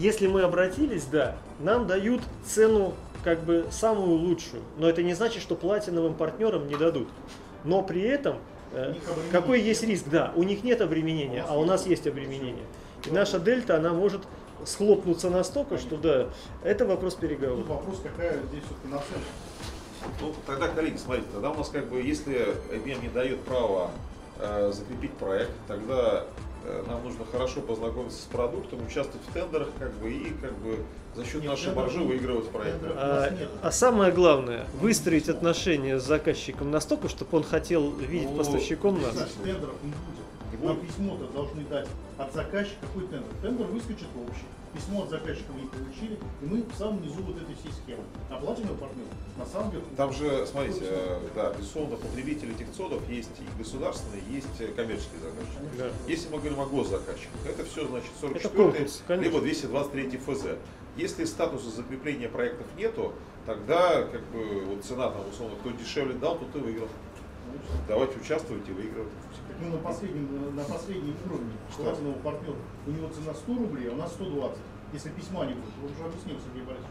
Если 0.00 0.26
мы 0.26 0.42
обратились, 0.42 1.04
да, 1.04 1.36
нам 1.60 1.86
дают 1.86 2.22
цену 2.44 2.94
как 3.22 3.40
бы 3.44 3.66
самую 3.70 4.18
лучшую, 4.18 4.62
но 4.76 4.88
это 4.88 5.02
не 5.02 5.14
значит, 5.14 5.42
что 5.42 5.54
платиновым 5.54 6.14
партнерам 6.14 6.66
не 6.66 6.76
дадут. 6.76 7.08
Но 7.64 7.82
при 7.82 8.02
этом 8.02 8.38
э, 8.72 8.94
какой 9.32 9.60
есть 9.60 9.82
риск? 9.82 10.04
Да, 10.10 10.32
у 10.36 10.42
них 10.42 10.64
нет 10.64 10.80
обременения, 10.80 11.44
а 11.48 11.58
у 11.58 11.64
нас 11.64 11.86
есть 11.86 12.06
обременение. 12.06 12.64
И 13.06 13.10
наша 13.10 13.38
дельта, 13.38 13.76
она 13.76 13.92
может 13.92 14.22
схлопнуться 14.64 15.30
настолько, 15.30 15.78
что 15.78 15.96
да, 15.96 16.28
это 16.62 16.84
вопрос 16.86 17.14
переговоров. 17.14 17.66
вопрос, 17.66 18.00
какая 18.02 18.38
здесь 18.48 18.62
все-таки 18.64 18.88
наценка. 18.88 19.28
Ну, 20.20 20.34
тогда, 20.46 20.68
коллеги, 20.68 20.96
смотрите, 20.96 21.28
тогда 21.32 21.50
у 21.50 21.54
нас 21.54 21.68
как 21.68 21.88
бы, 21.88 22.02
если 22.02 22.54
IBM 22.72 23.02
не 23.02 23.08
дает 23.08 23.40
права 23.40 23.90
э, 24.38 24.70
закрепить 24.74 25.12
проект, 25.12 25.52
тогда 25.66 26.24
нам 26.86 27.02
нужно 27.04 27.24
хорошо 27.30 27.60
познакомиться 27.60 28.22
с 28.22 28.26
продуктом, 28.26 28.84
участвовать 28.86 29.26
в 29.26 29.32
тендерах, 29.32 29.68
как 29.78 29.92
бы, 29.94 30.10
и 30.10 30.30
как 30.40 30.52
бы 30.58 30.78
за 31.14 31.24
счет 31.24 31.42
Нет, 31.42 31.50
нашей 31.50 31.64
тендеров 31.66 31.84
маржи 31.84 32.00
выигрывать 32.00 32.48
проекты. 32.48 32.86
А, 32.96 33.30
а 33.62 33.72
самое 33.72 34.12
главное, 34.12 34.66
выстроить 34.80 35.28
отношения 35.28 35.98
с 35.98 36.04
заказчиком 36.04 36.70
настолько, 36.70 37.08
чтобы 37.08 37.36
он 37.36 37.44
хотел 37.44 37.90
видеть 37.92 38.30
Ну, 38.30 38.36
поставщиком 38.36 39.00
нас. 39.00 39.12
Значит, 39.12 39.34
тендеров 39.42 39.74
не 39.82 39.90
будет. 39.90 40.64
Нам 40.64 40.76
письмо-то 40.78 41.26
должны 41.26 41.64
дать 41.64 41.88
от 42.16 42.32
заказчика. 42.32 42.76
Какой 42.80 43.02
тендер? 43.08 43.28
Тендер 43.42 43.66
выскочит 43.66 44.06
в 44.14 44.22
общий. 44.22 44.46
Письмо 44.74 45.02
от 45.04 45.10
заказчика 45.10 45.52
мы 45.52 45.60
не 45.60 45.68
получили, 45.68 46.18
и 46.42 46.44
мы 46.44 46.62
в 46.62 46.74
самом 46.76 47.00
низу 47.02 47.22
вот 47.22 47.36
этой 47.36 47.54
всей 47.54 47.72
схемы. 47.72 48.02
Платиновый 48.40 48.76
партнер 48.76 49.04
на 49.36 49.46
самом 49.46 49.70
деле... 49.70 49.82
Там 49.96 50.12
же, 50.12 50.46
смотрите, 50.46 50.80
э, 50.82 51.18
да, 51.34 51.52
безусловно, 51.52 51.96
потребители 51.96 52.54
этих 52.54 52.70
цодов 52.72 53.08
есть 53.08 53.30
и 53.40 53.58
государственные, 53.58 54.22
есть 54.30 54.60
э, 54.60 54.68
коммерческие 54.68 55.20
заказчики. 55.20 55.78
Да. 55.78 55.90
Если 56.08 56.28
мы 56.28 56.38
говорим 56.38 56.60
о 56.60 56.66
госзаказчиках, 56.66 57.46
это 57.46 57.64
все 57.64 57.86
значит 57.86 58.10
44 58.20 58.54
конкурс, 58.54 59.02
конечно. 59.06 59.24
либо 59.24 59.40
223 59.40 60.18
ФЗ. 60.18 60.44
Если 60.96 61.24
статуса 61.24 61.70
закрепления 61.70 62.28
проектов 62.28 62.66
нету, 62.76 63.12
тогда 63.46 64.02
как 64.04 64.22
бы 64.26 64.64
вот 64.66 64.84
цена 64.84 65.10
там 65.10 65.28
условно, 65.28 65.56
кто 65.60 65.70
дешевле 65.70 66.14
дал, 66.14 66.38
тот 66.38 66.54
и 66.54 66.58
выиграл. 66.58 66.88
Давайте 67.88 68.18
участвуйте 68.18 68.70
и 68.70 68.74
выигрывайте. 68.74 69.12
Так 69.48 69.56
мы 69.60 69.70
на 69.70 69.78
последнем, 69.78 70.56
на 70.56 70.64
последнем 70.64 71.14
уровне 71.26 71.52
платинового 71.76 72.18
партнера. 72.18 72.56
У 72.86 72.90
него 72.90 73.08
цена 73.08 73.34
100 73.34 73.52
рублей, 73.52 73.88
а 73.90 73.92
у 73.92 73.96
нас 73.96 74.12
120. 74.12 74.58
Если 74.92 75.08
письма 75.10 75.44
не 75.44 75.54
будет, 75.54 75.74
вы 75.82 75.86
уже 75.90 76.04
объяснил, 76.06 76.36
Сергей 76.44 76.62
Борисович. 76.66 76.90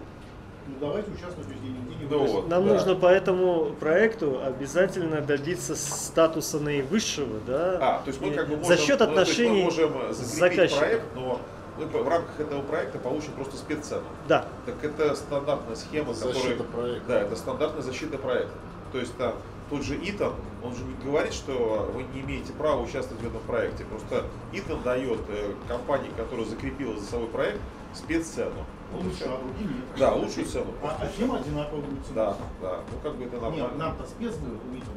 Ну 0.66 0.76
давайте 0.80 1.12
участвовать 1.12 1.50
везде, 1.50 1.68
нигде 1.68 1.96
не 1.96 2.04
Ну 2.04 2.10
вылазить. 2.10 2.34
вот. 2.36 2.48
Нам 2.48 2.66
Да. 2.66 2.74
нужно 2.74 2.96
по 2.96 3.08
этому 3.08 3.74
проекту 3.80 4.40
обязательно 4.46 5.20
добиться 5.22 5.76
статуса 5.76 6.60
наивысшего, 6.60 7.40
да? 7.46 7.78
А, 7.82 8.02
то 8.02 8.08
есть 8.08 8.22
мы 8.22 8.32
как 8.32 8.48
бы 8.48 8.56
можем, 8.58 8.76
за 8.76 8.82
счет 8.82 9.00
ну, 9.00 9.06
отношений 9.08 9.58
мы 9.60 9.64
можем 9.66 10.14
с 10.14 10.18
закрепить 10.18 10.78
проект, 10.78 11.04
но 11.16 11.42
мы 11.78 11.86
в 11.86 12.08
рамках 12.08 12.40
этого 12.40 12.62
проекта 12.62 12.98
получим 13.00 13.34
просто 13.34 13.58
спеццену. 13.58 14.04
Да, 14.30 14.46
Так 14.66 14.76
это 14.84 15.16
стандартная 15.16 15.76
схема, 15.76 16.14
Защита 16.14 16.64
которая... 16.64 16.68
проекта. 16.68 17.08
Да, 17.10 17.22
это 17.22 17.36
стандартная 17.36 17.82
защита 17.82 18.18
проекта. 18.18 18.54
То 18.94 19.00
есть 19.00 19.18
там 19.18 19.34
тот 19.74 19.82
же 19.84 20.00
Итан, 20.04 20.34
он 20.64 20.76
же 20.76 20.84
не 20.84 20.94
говорит, 21.04 21.34
что 21.34 21.92
вы 21.96 22.04
не 22.14 22.22
имеете 22.22 22.54
права 22.54 22.80
участвовать 22.84 23.24
в 23.24 23.28
этом 23.28 23.42
проекте. 23.48 23.84
Просто 23.86 24.26
Итан 24.52 24.84
дает 24.84 25.20
э, 25.30 25.56
компании, 25.68 26.12
которая 26.16 26.46
закрепила 26.46 26.96
за 26.96 27.04
собой 27.08 27.28
проект, 27.30 27.60
спеццену. 27.92 28.66
Лучше, 28.94 29.24
а 29.24 29.40
другие 29.42 29.70
нет. 29.70 29.86
Да, 29.98 30.14
лучшую 30.14 30.46
цену. 30.46 30.68
А, 30.84 30.96
а 31.02 31.08
всем 31.10 31.34
одинаково 31.34 31.82
будет 31.82 32.06
цена. 32.06 32.14
Да, 32.14 32.38
да. 32.62 32.80
Ну 32.92 33.00
как 33.02 33.16
бы 33.16 33.24
это 33.24 33.34
Нет, 33.34 33.42
нормально. 33.42 33.78
нам-то 33.78 34.06
спец 34.06 34.36
будет 34.36 34.64
увидим. 34.64 34.94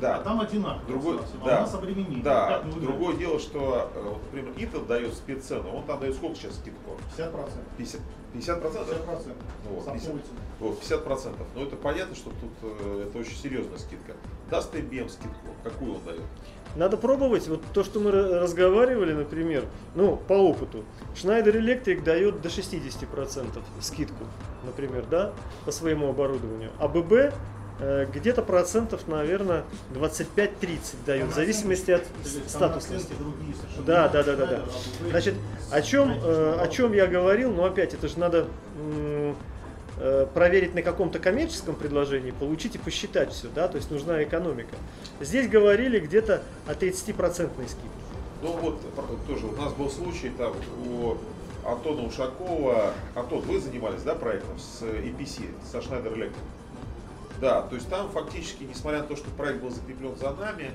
Да. 0.00 0.16
А 0.16 0.20
там 0.22 0.40
одинаково. 0.40 0.82
Другой, 0.88 1.16
цена. 1.18 1.42
а 1.42 1.46
да, 1.46 1.58
у 1.58 1.60
нас 1.62 1.74
обременение. 1.74 2.22
да. 2.22 2.62
Другое 2.62 3.16
дело, 3.16 3.38
что, 3.38 3.90
э, 3.94 4.02
вот, 4.02 4.18
например, 4.24 4.52
Итан 4.58 4.86
дает 4.86 5.14
спеццену, 5.14 5.74
он 5.74 5.84
там 5.84 6.00
дает 6.00 6.14
сколько 6.14 6.36
сейчас 6.36 6.54
скидку? 6.56 6.98
50%. 7.16 7.50
50, 7.78 8.00
50 8.34 8.60
процентов? 8.60 8.88
50%. 9.08 9.34
Ну 9.64 9.74
вот, 9.74 9.82
С 9.84 9.86
50. 9.86 9.96
оптовой 9.96 10.20
ценой. 10.22 10.40
Вот, 10.60 10.78
50 10.80 11.04
процентов. 11.04 11.46
Но 11.54 11.62
это 11.62 11.76
понятно, 11.76 12.14
что 12.14 12.30
тут 12.30 12.50
э, 12.62 13.06
это 13.08 13.18
очень 13.18 13.36
серьезная 13.36 13.78
скидка. 13.78 14.12
Даст 14.50 14.74
IBM 14.74 15.08
скидку? 15.08 15.46
Какую 15.64 15.94
он 15.94 16.00
дает? 16.04 16.20
надо 16.76 16.98
пробовать. 16.98 17.48
Вот 17.48 17.62
то, 17.72 17.82
что 17.82 18.00
мы 18.00 18.10
ра- 18.10 18.38
разговаривали, 18.38 19.14
например, 19.14 19.64
ну, 19.94 20.16
по 20.28 20.34
опыту. 20.34 20.84
Schneider 21.14 21.54
Electric 21.54 22.02
дает 22.02 22.42
до 22.42 22.50
60% 22.50 23.62
скидку, 23.80 24.24
например, 24.62 25.06
да, 25.10 25.32
по 25.64 25.72
своему 25.72 26.10
оборудованию. 26.10 26.70
ABB 26.78 27.32
где-то 27.78 28.42
процентов, 28.42 29.06
наверное, 29.06 29.64
25-30 29.92 30.78
дает, 31.04 31.28
в 31.28 31.34
зависимости 31.34 31.90
от 31.90 32.04
статусности. 32.46 33.12
Да, 33.86 34.08
да, 34.08 34.22
да, 34.22 34.36
да, 34.36 34.46
да. 34.46 34.62
Значит, 35.10 35.34
о 35.70 35.82
чем, 35.82 36.10
э, 36.10 36.58
о 36.58 36.68
чем 36.68 36.94
я 36.94 37.06
говорил, 37.06 37.52
но 37.52 37.64
опять 37.66 37.92
это 37.92 38.08
же 38.08 38.18
надо 38.18 38.46
э, 39.98 40.26
проверить 40.32 40.74
на 40.74 40.82
каком-то 40.82 41.18
коммерческом 41.18 41.74
предложении, 41.74 42.30
получить 42.30 42.76
и 42.76 42.78
посчитать 42.78 43.32
все, 43.32 43.48
да, 43.54 43.68
то 43.68 43.76
есть 43.76 43.90
нужна 43.90 44.22
экономика. 44.22 44.74
Здесь 45.20 45.48
говорили 45.48 45.98
где-то 46.00 46.42
о 46.66 46.72
30% 46.72 46.96
скидке. 46.96 47.80
Ну 48.42 48.52
вот 48.52 48.80
тоже 49.26 49.46
у 49.46 49.56
нас 49.56 49.72
был 49.74 49.90
случай 49.90 50.30
там 50.30 50.54
у 50.88 51.16
Антона 51.66 52.02
Ушакова. 52.06 52.92
Антон, 53.14 53.40
вы 53.40 53.60
занимались, 53.60 54.02
да, 54.02 54.14
проектом 54.14 54.58
с 54.58 54.82
EPC, 54.82 55.48
со 55.70 55.78
Schneider 55.78 56.14
Electric? 56.14 56.32
Да, 57.40 57.62
то 57.62 57.74
есть 57.74 57.88
там 57.88 58.10
фактически, 58.10 58.64
несмотря 58.64 59.00
на 59.00 59.06
то, 59.06 59.16
что 59.16 59.28
проект 59.30 59.62
был 59.62 59.70
закреплен 59.70 60.16
за 60.16 60.32
нами, 60.32 60.70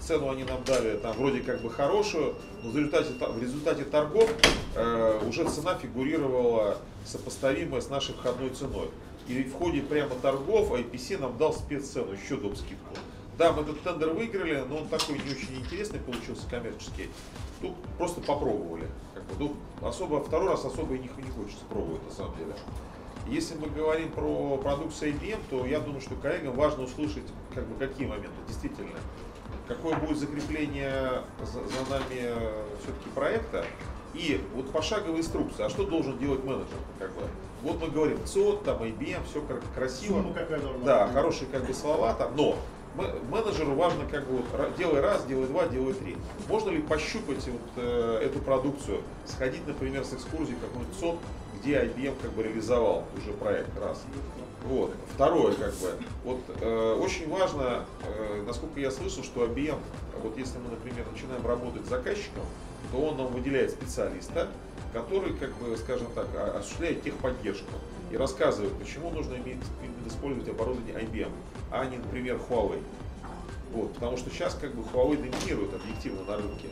цену 0.00 0.30
они 0.30 0.44
нам 0.44 0.62
дали 0.64 0.96
там 0.98 1.16
вроде 1.16 1.40
как 1.40 1.62
бы 1.62 1.70
хорошую, 1.70 2.34
но 2.62 2.70
в 2.70 2.76
результате, 2.76 3.12
та- 3.14 3.28
в 3.28 3.40
результате 3.40 3.84
торгов 3.84 4.30
э, 4.74 5.20
уже 5.26 5.48
цена 5.48 5.74
фигурировала 5.76 6.76
сопоставимая 7.06 7.80
с 7.80 7.88
нашей 7.88 8.14
входной 8.14 8.50
ценой. 8.50 8.90
И 9.28 9.42
в 9.44 9.54
ходе 9.54 9.80
прямо 9.82 10.14
торгов 10.16 10.72
IPC 10.72 11.18
нам 11.20 11.38
дал 11.38 11.52
спеццену, 11.54 12.12
еще 12.12 12.36
доп. 12.36 12.56
скидку. 12.56 12.94
Да, 13.38 13.52
мы 13.52 13.62
этот 13.62 13.80
тендер 13.82 14.10
выиграли, 14.10 14.62
но 14.68 14.78
он 14.78 14.88
такой 14.88 15.14
не 15.14 15.30
очень 15.30 15.60
интересный 15.60 16.00
получился 16.00 16.46
коммерческий. 16.50 17.08
Ну, 17.62 17.74
просто 17.96 18.20
попробовали. 18.20 18.86
Как 19.14 19.22
бы, 19.24 19.34
ну, 19.38 19.88
особо, 19.88 20.22
второй 20.22 20.48
раз 20.48 20.64
особо 20.64 20.94
и 20.94 20.98
не, 20.98 21.04
не 21.04 21.30
хочется 21.30 21.64
пробовать 21.70 22.04
на 22.04 22.12
самом 22.12 22.36
деле. 22.36 22.54
Если 23.28 23.54
мы 23.54 23.68
говорим 23.68 24.10
про 24.10 24.56
продукцию 24.58 25.12
IBM, 25.14 25.38
то 25.48 25.64
я 25.66 25.80
думаю, 25.80 26.00
что 26.00 26.14
коллегам 26.16 26.54
важно 26.54 26.84
услышать, 26.84 27.24
как 27.54 27.66
бы, 27.66 27.78
какие 27.78 28.06
моменты. 28.06 28.30
Действительно, 28.48 28.90
какое 29.68 29.96
будет 29.96 30.18
закрепление 30.18 31.22
за, 31.40 31.60
за 31.60 31.90
нами 31.90 32.34
все-таки 32.82 33.08
проекта, 33.14 33.64
и 34.14 34.40
вот 34.54 34.70
пошаговая 34.72 35.20
инструкция, 35.20 35.66
а 35.66 35.70
что 35.70 35.84
должен 35.84 36.18
делать 36.18 36.44
менеджер, 36.44 36.76
как 36.98 37.10
бы. 37.14 37.22
Вот 37.62 37.80
мы 37.80 37.88
говорим, 37.88 38.18
ЦОД, 38.26 38.64
там 38.64 38.82
IBM, 38.82 39.20
все 39.30 39.42
красиво. 39.74 40.20
Сумма 40.20 40.34
какая 40.34 40.58
должна 40.58 40.84
Да, 40.84 41.04
быть. 41.06 41.14
хорошие 41.14 41.48
как 41.50 41.64
бы 41.64 41.72
слова 41.72 42.12
там, 42.14 42.34
но 42.36 42.56
менеджеру 42.96 43.74
важно 43.74 44.04
как 44.10 44.26
бы 44.26 44.36
вот 44.38 44.76
делай 44.76 45.00
раз, 45.00 45.24
делай 45.26 45.46
два, 45.46 45.66
делай 45.68 45.94
три. 45.94 46.16
Можно 46.48 46.70
ли 46.70 46.82
пощупать 46.82 47.46
вот 47.46 47.60
э, 47.76 48.20
эту 48.24 48.38
продукцию, 48.40 49.02
сходить, 49.26 49.66
например, 49.66 50.04
с 50.04 50.12
экскурсией 50.12 50.56
в 50.56 50.60
какой-нибудь 50.60 50.94
СОП, 50.98 51.18
где 51.60 51.76
IBM 51.84 52.14
как 52.20 52.32
бы 52.32 52.42
реализовал 52.42 53.04
уже 53.16 53.32
проект, 53.32 53.70
раз. 53.80 54.02
Вот. 54.68 54.92
Второе, 55.14 55.54
как 55.54 55.74
бы, 55.74 55.90
вот 56.24 56.40
э, 56.60 56.98
очень 57.00 57.28
важно, 57.28 57.84
э, 58.06 58.42
насколько 58.46 58.78
я 58.78 58.90
слышал, 58.90 59.24
что 59.24 59.44
IBM, 59.46 59.78
вот 60.22 60.36
если 60.38 60.58
мы, 60.58 60.70
например, 60.70 61.04
начинаем 61.12 61.44
работать 61.46 61.84
с 61.84 61.88
заказчиком, 61.88 62.44
то 62.92 62.98
он 62.98 63.16
нам 63.16 63.28
выделяет 63.28 63.70
специалиста, 63.70 64.48
который, 64.92 65.32
как 65.34 65.50
бы, 65.56 65.76
скажем 65.78 66.06
так, 66.14 66.26
о- 66.36 66.58
осуществляет 66.58 67.02
техподдержку 67.02 67.72
и 68.10 68.16
рассказывает, 68.16 68.72
почему 68.74 69.10
нужно 69.10 69.34
иметь, 69.36 69.58
использовать 70.06 70.48
оборудование 70.48 70.94
IBM, 70.94 71.30
а 71.72 71.86
не, 71.86 71.96
например, 71.96 72.38
Huawei. 72.48 72.82
Вот, 73.72 73.94
потому 73.94 74.18
что 74.18 74.28
сейчас 74.30 74.54
как 74.54 74.74
бы 74.74 74.82
Huawei 74.82 75.16
доминирует 75.16 75.72
объективно 75.74 76.22
на 76.24 76.36
рынке. 76.36 76.68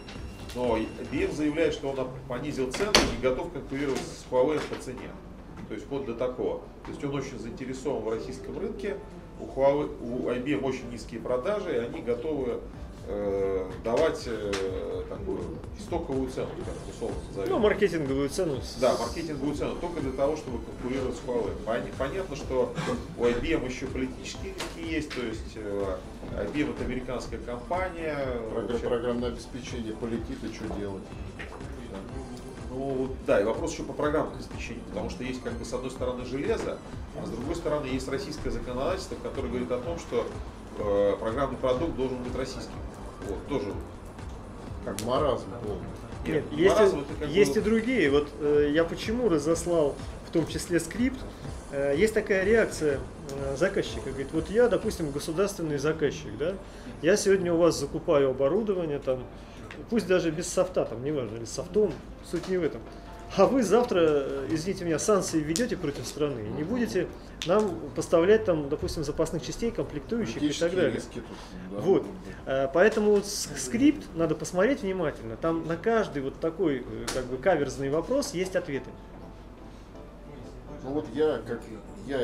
Но 0.55 0.77
IBM 0.77 1.33
заявляет, 1.33 1.73
что 1.73 1.89
он 1.91 2.09
понизил 2.29 2.71
цены 2.71 2.93
и 3.19 3.23
готов 3.23 3.53
конкурировать 3.53 4.01
с 4.01 4.27
Huawei 4.31 4.61
по 4.69 4.77
цене. 4.77 5.11
То 5.69 5.75
есть 5.75 5.87
вплоть 5.87 6.05
до 6.05 6.15
такого. 6.15 6.59
То 6.85 6.91
есть 6.91 7.03
он 7.03 7.15
очень 7.15 7.39
заинтересован 7.39 8.03
в 8.03 8.09
российском 8.11 8.59
рынке. 8.59 8.97
У, 9.41 9.47
Huawei, 9.47 9.97
у 10.03 10.29
IBM 10.29 10.63
очень 10.63 10.91
низкие 10.91 11.21
продажи, 11.21 11.75
и 11.75 11.79
они 11.79 12.03
готовы 12.03 12.61
давать 13.85 14.23
э, 14.27 15.03
такую 15.09 15.41
стоковую 15.79 16.31
цену, 16.31 16.49
как 16.65 16.95
условно 16.95 17.17
назовем. 17.29 17.51
Ну, 17.51 17.59
маркетинговую 17.59 18.29
цену. 18.29 18.61
Да, 18.81 18.95
маркетинговую 18.99 19.55
цену 19.55 19.75
только 19.77 20.01
для 20.01 20.13
того, 20.13 20.37
чтобы 20.37 20.59
конкурировать 20.65 21.17
с 21.17 21.21
Huawei. 21.27 21.53
Пон- 21.65 21.83
Понятно, 21.99 22.37
что 22.37 22.73
у 23.19 23.23
IBM 23.25 23.67
еще 23.69 23.87
политические 23.87 24.55
риски 24.55 24.93
есть, 24.95 25.11
то 25.15 25.23
есть 25.23 25.53
э, 25.57 25.97
IBM 26.53 26.71
это 26.75 26.85
американская 26.85 27.39
компания. 27.41 28.17
Програ- 28.55 28.73
вообще- 28.73 28.89
Программное 28.89 29.29
обеспечение 29.31 29.95
полетит 29.95 30.43
и 30.45 30.55
что 30.55 30.65
делать? 30.79 31.03
Ну 32.71 33.09
да, 33.27 33.41
и 33.41 33.45
вопрос 33.45 33.73
еще 33.73 33.83
по 33.83 33.93
программному 33.93 34.37
обеспечению, 34.37 34.85
потому 34.89 35.11
что 35.11 35.25
есть 35.25 35.43
как 35.43 35.55
бы 35.55 35.65
с 35.65 35.73
одной 35.73 35.91
стороны 35.91 36.25
железо, 36.25 36.79
а 37.21 37.27
с 37.27 37.31
другой 37.31 37.57
стороны 37.57 37.87
есть 37.87 38.07
российское 38.09 38.51
законодательство, 38.53 39.17
которое 39.17 39.49
говорит 39.49 39.73
о 39.73 39.79
том, 39.79 39.99
что 39.99 40.25
э, 40.79 41.17
программный 41.19 41.57
продукт 41.59 41.97
должен 41.97 42.23
быть 42.23 42.35
российским. 42.37 42.71
Вот, 43.31 43.49
тоже 43.49 43.73
Как 44.85 45.01
маразм 45.03 45.47
полный. 45.63 45.81
Нет, 46.27 46.45
ну, 46.51 46.59
есть, 46.59 46.75
маразм 46.75 47.01
и, 47.01 47.05
как 47.05 47.29
бы 47.29 47.35
есть 47.35 47.57
и 47.57 47.61
другие. 47.61 48.11
Вот 48.11 48.29
э, 48.41 48.71
я 48.73 48.85
почему 48.85 49.29
разослал 49.29 49.95
в 50.27 50.31
том 50.33 50.47
числе 50.47 50.81
скрипт. 50.81 51.19
Э, 51.73 51.95
есть 51.97 52.15
такая 52.15 52.45
реакция 52.45 53.01
э, 53.31 53.57
заказчика. 53.57 54.11
Говорит, 54.11 54.29
вот 54.33 54.51
я, 54.51 54.69
допустим, 54.69 55.11
государственный 55.11 55.79
заказчик, 55.79 56.37
да, 56.39 56.55
я 57.03 57.17
сегодня 57.17 57.53
у 57.53 57.57
вас 57.57 57.79
закупаю 57.79 58.31
оборудование, 58.31 58.99
там, 58.99 59.25
пусть 59.89 60.07
даже 60.07 60.31
без 60.31 60.49
софта, 60.49 60.85
там, 60.85 61.03
неважно, 61.05 61.37
или 61.37 61.45
с 61.45 61.53
софтом, 61.53 61.93
суть 62.31 62.49
не 62.49 62.59
в 62.59 62.65
этом. 62.65 62.81
А 63.37 63.47
вы 63.47 63.63
завтра, 63.63 64.45
извините 64.51 64.85
меня, 64.85 64.99
санкции 64.99 65.41
введете 65.41 65.77
против 65.77 66.07
страны 66.07 66.41
не 66.57 66.65
будете 66.65 67.07
нам 67.47 67.71
поставлять 67.95 68.45
там, 68.45 68.69
допустим, 68.69 69.05
запасных 69.05 69.43
частей, 69.43 69.71
комплектующих 69.71 70.43
и 70.43 70.53
так 70.53 70.75
далее. 70.75 70.93
риски 70.93 71.21
тут. 71.21 71.37
да, 71.71 71.81
Вот. 71.81 72.03
ну, 72.03 72.09
Э, 72.47 72.69
Поэтому 72.73 73.21
скрипт 73.23 74.05
надо 74.15 74.35
посмотреть 74.35 74.83
внимательно. 74.83 75.37
Там 75.37 75.67
на 75.67 75.77
каждый 75.77 76.23
вот 76.23 76.41
такой 76.41 76.79
э, 76.79 77.07
как 77.15 77.27
бы 77.27 77.37
каверзный 77.37 77.91
вопрос 77.91 78.35
есть 78.35 78.57
ответы. 78.57 78.91
Ну 80.83 80.95
вот 80.95 81.07
я, 81.15 81.41
как 81.47 81.61
я 82.07 82.19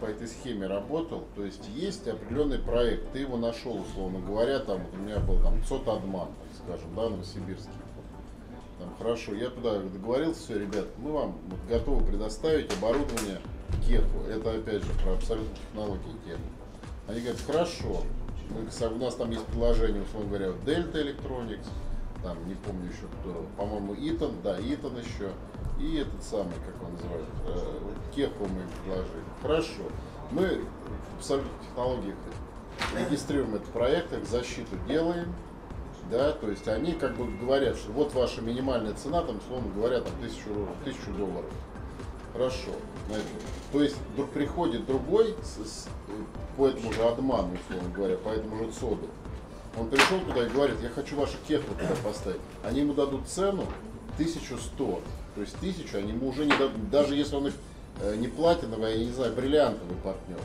по 0.00 0.06
этой 0.06 0.26
схеме 0.26 0.66
работал, 0.66 1.24
то 1.36 1.44
есть 1.44 1.66
есть 1.74 2.06
определенный 2.08 2.58
проект, 2.58 3.12
ты 3.12 3.20
его 3.20 3.36
нашел, 3.36 3.80
условно 3.80 4.18
говоря, 4.18 4.58
там 4.58 4.80
у 4.92 4.96
меня 4.96 5.20
был 5.20 5.38
там 5.40 5.62
ЦОТ-Адман, 5.64 6.28
скажем, 6.62 6.94
да, 6.94 7.08
Новосибирский. 7.08 7.70
Там, 8.80 8.94
хорошо, 8.96 9.34
я 9.34 9.50
туда 9.50 9.78
договорился, 9.78 10.40
все, 10.40 10.58
ребят, 10.58 10.86
мы 10.96 11.12
вам 11.12 11.36
вот 11.48 11.60
готовы 11.68 12.02
предоставить 12.06 12.72
оборудование 12.72 13.38
Кеху. 13.86 14.24
Это 14.26 14.52
опять 14.52 14.82
же 14.82 14.90
про 15.04 15.12
абсолютно 15.12 15.54
технологии 15.54 16.16
тема. 16.24 16.40
Они 17.06 17.20
говорят, 17.20 17.40
хорошо, 17.46 18.04
мы 18.48 18.62
у 18.62 18.96
нас 18.96 19.14
там 19.16 19.30
есть 19.30 19.44
приложение, 19.46 20.02
условно 20.02 20.28
говоря, 20.30 20.46
Delta 20.64 20.94
Electronics, 20.94 21.66
там, 22.22 22.36
не 22.48 22.54
помню 22.54 22.86
еще 22.86 23.06
кто, 23.20 23.46
по-моему, 23.58 23.94
Итан, 23.98 24.32
да, 24.42 24.58
Итан 24.58 24.96
еще, 24.96 25.30
и 25.78 25.96
этот 25.98 26.22
самый, 26.22 26.54
как 26.66 26.82
он 26.82 26.94
называют, 26.94 27.28
э, 27.48 28.14
Кеху 28.14 28.46
мы 28.46 28.62
им 28.62 28.68
предложили. 28.82 29.24
Хорошо, 29.42 29.82
мы 30.30 30.62
в 31.16 31.18
абсолютных 31.18 31.52
технологиях 31.68 32.16
регистрируем 32.96 33.56
этот 33.56 33.68
проект, 33.68 34.12
их 34.14 34.26
защиту 34.26 34.76
делаем, 34.88 35.34
да, 36.10 36.32
то 36.32 36.48
есть 36.50 36.66
они 36.68 36.92
как 36.92 37.16
бы 37.16 37.26
говорят, 37.38 37.76
что 37.76 37.92
вот 37.92 38.12
ваша 38.14 38.40
минимальная 38.42 38.94
цена, 38.94 39.22
там, 39.22 39.38
условно 39.38 39.72
говоря, 39.74 40.00
там, 40.00 40.12
тысячу, 40.20 40.68
тысячу 40.84 41.10
долларов. 41.16 41.50
Хорошо. 42.32 42.70
То 43.72 43.82
есть 43.82 43.96
вдруг 44.12 44.30
приходит 44.30 44.86
другой 44.86 45.34
с- 45.42 45.68
с- 45.68 45.88
по 46.56 46.68
этому 46.68 46.92
же 46.92 47.02
адману, 47.02 47.56
условно 47.68 47.88
говоря, 47.94 48.16
по 48.16 48.28
этому 48.28 48.56
же 48.58 48.70
ЦОДу. 48.70 49.08
Он 49.78 49.88
пришел 49.88 50.18
туда 50.20 50.46
и 50.46 50.48
говорит, 50.48 50.76
я 50.82 50.88
хочу 50.88 51.16
вашу 51.16 51.34
технику 51.46 51.74
туда 51.74 51.94
поставить. 52.04 52.40
Они 52.64 52.80
ему 52.80 52.92
дадут 52.94 53.26
цену 53.28 53.64
1100. 54.16 55.00
То 55.34 55.40
есть 55.40 55.56
тысячу 55.58 55.98
они 55.98 56.10
ему 56.12 56.28
уже 56.28 56.44
не 56.44 56.50
дадут, 56.52 56.90
даже 56.90 57.14
если 57.14 57.36
он 57.36 57.46
их 57.48 57.54
э, 58.00 58.16
не 58.16 58.26
платиновый, 58.28 58.92
а, 58.92 58.96
я 58.96 59.04
не 59.04 59.12
знаю, 59.12 59.32
бриллиантовый 59.32 59.96
партнер. 60.02 60.38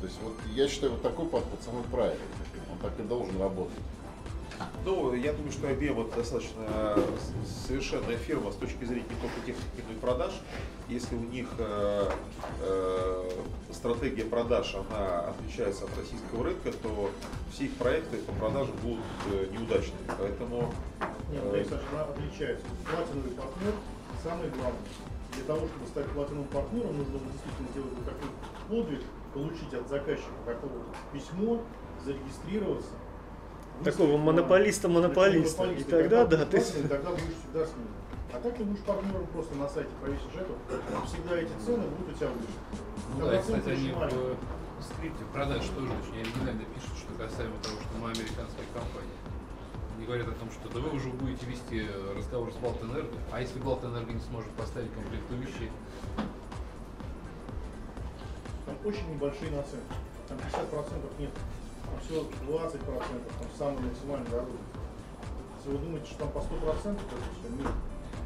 То 0.00 0.06
есть 0.06 0.18
вот 0.22 0.34
я 0.54 0.66
считаю, 0.68 0.92
вот 0.92 1.02
такой 1.02 1.26
подход 1.26 1.58
самый 1.64 1.82
правильный. 1.84 2.18
Он 2.72 2.78
так 2.78 2.98
и 2.98 3.02
должен 3.02 3.40
работать. 3.40 3.74
Ну, 4.84 5.14
я 5.14 5.32
думаю, 5.32 5.50
что 5.52 5.66
IBM 5.68 6.06
это 6.08 6.16
достаточно 6.16 6.62
с- 7.44 7.66
совершенная 7.66 8.16
фирма 8.16 8.52
с 8.52 8.56
точки 8.56 8.84
зрения 8.84 9.06
не 9.08 9.16
только 9.16 9.36
техники, 9.46 9.82
но 9.88 9.94
и 9.94 9.96
продаж. 9.96 10.32
Если 10.88 11.14
у 11.16 11.20
них 11.20 11.48
э, 11.58 12.10
э, 12.60 13.30
стратегия 13.72 14.24
продаж 14.24 14.74
она 14.74 15.20
отличается 15.30 15.84
от 15.84 15.96
российского 15.96 16.44
рынка, 16.44 16.72
то 16.72 17.10
все 17.52 17.64
их 17.64 17.74
проекты 17.76 18.18
по 18.18 18.32
продажам 18.32 18.74
будут 18.82 19.04
э, 19.32 19.46
неудачными. 19.52 20.06
Поэтому 20.18 20.72
Нет, 21.30 21.42
э, 21.44 21.54
Александр, 21.54 21.84
она 21.92 22.02
отличается. 22.04 22.66
Платиновый 22.84 23.30
партнер 23.32 23.72
самый 24.22 24.50
главный. 24.50 24.78
Для 25.34 25.44
того, 25.44 25.66
чтобы 25.66 25.86
стать 25.88 26.06
платиновым 26.10 26.46
партнером, 26.48 26.96
нужно 26.98 27.18
действительно 27.32 27.68
сделать 27.72 27.92
вот 27.96 28.04
такой 28.04 28.28
подвиг, 28.68 29.00
получить 29.32 29.74
от 29.74 29.88
заказчика 29.88 30.30
такое 30.46 30.70
вот 30.70 30.86
письмо, 31.12 31.60
зарегистрироваться. 32.04 32.90
Такого 33.82 34.16
монополиста-монополиста. 34.16 35.62
монополиста. 35.62 35.98
И 35.98 36.02
тогда, 36.02 36.24
да, 36.24 36.44
ты... 36.44 36.60
тогда 36.60 37.10
будешь 37.10 37.36
всегда 37.40 37.66
с 37.66 37.70
ним. 37.74 37.88
А 38.32 38.40
так 38.40 38.56
ты 38.56 38.64
будешь 38.64 38.82
партнером 38.82 39.26
просто 39.28 39.54
на 39.54 39.68
сайте 39.68 39.90
повесишь 40.00 40.34
эту, 40.34 40.54
всегда 41.06 41.38
эти 41.38 41.52
цены 41.64 41.84
будут 41.86 42.14
у 42.14 42.18
тебя 42.18 42.28
выше. 42.28 42.48
Ну 43.18 43.26
да, 43.26 43.38
кстати, 43.40 43.68
они 43.68 43.92
в 43.92 44.82
скрипте 44.82 45.24
продаж 45.32 45.62
тоже 45.74 45.86
очень 45.86 46.20
оригинально 46.20 46.64
пишут, 46.74 46.98
что 46.98 47.14
касаемо 47.14 47.54
того, 47.62 47.76
что 47.80 47.98
мы 47.98 48.10
американская 48.10 48.66
компания. 48.74 49.18
Они 49.96 50.06
говорят 50.06 50.28
о 50.28 50.32
том, 50.32 50.50
что 50.50 50.68
да 50.68 50.80
вы 50.80 50.96
уже 50.96 51.08
будете 51.10 51.46
вести 51.46 51.86
разговор 52.16 52.52
с 52.52 52.56
Балтэнерго, 52.56 53.16
а 53.30 53.40
если 53.40 53.60
Балтэнерго 53.60 54.12
не 54.12 54.20
сможет 54.20 54.50
поставить 54.52 54.92
комплектующие, 54.92 55.70
Там 58.66 58.76
очень 58.84 59.08
небольшие 59.14 59.50
наценки. 59.52 59.94
Там 60.26 60.38
50% 60.38 61.20
нет. 61.20 61.30
Там 61.94 62.00
всего 62.02 62.26
20%, 62.48 62.80
там 62.82 63.48
самый 63.58 63.82
максимальный 63.82 64.28
дорогой. 64.30 64.56
Если 65.58 65.70
вы 65.70 65.78
думаете, 65.78 66.06
что 66.06 66.18
там 66.18 66.28
по 66.30 66.38
100%, 66.38 66.44
то 66.44 66.88
это 66.88 66.96
все 67.40 67.62
нет. 67.62 67.72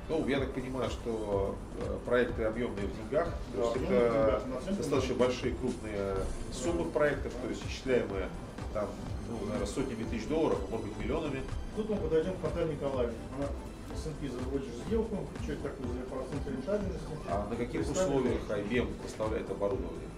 Ну, 0.08 0.26
я 0.26 0.40
так 0.40 0.52
понимаю, 0.52 0.88
что 0.88 1.54
э, 1.80 1.98
проекты 2.06 2.44
объемные 2.44 2.86
в 2.86 2.96
деньгах, 2.96 3.28
то 3.52 3.58
Да, 3.58 3.62
есть 3.64 3.76
объемные 3.76 4.00
в 4.00 4.14
это 4.14 4.42
деньгах, 4.44 4.76
достаточно 4.78 5.14
большие 5.16 5.54
крупные 5.54 6.16
суммы 6.50 6.84
в 6.84 6.90
проектах, 6.92 7.32
то 7.32 7.48
есть 7.48 7.62
исчисляемые 7.66 8.28
там, 8.72 8.88
ну, 9.28 9.38
наверное, 9.44 9.66
сотнями 9.66 10.04
тысяч 10.04 10.26
долларов, 10.28 10.58
а 10.66 10.70
может 10.70 10.86
быть 10.86 10.98
миллионами. 10.98 11.42
Тут 11.76 11.90
мы 11.90 11.96
подойдем 11.96 12.32
к 12.36 12.42
Наталье 12.42 12.74
Николаевне. 12.74 13.18
Она 13.36 13.46
S&P 13.94 14.28
заводишь 14.28 14.68
сделку, 14.86 15.26
что 15.42 15.52
это 15.52 15.62
такое 15.62 15.86
за 15.88 16.04
процент 16.08 16.46
рентабельности. 16.46 17.06
А 17.28 17.46
на 17.50 17.56
каких 17.56 17.82
условиях 17.82 18.40
IBM 18.48 18.88
поставляет 19.02 19.50
оборудование? 19.50 20.08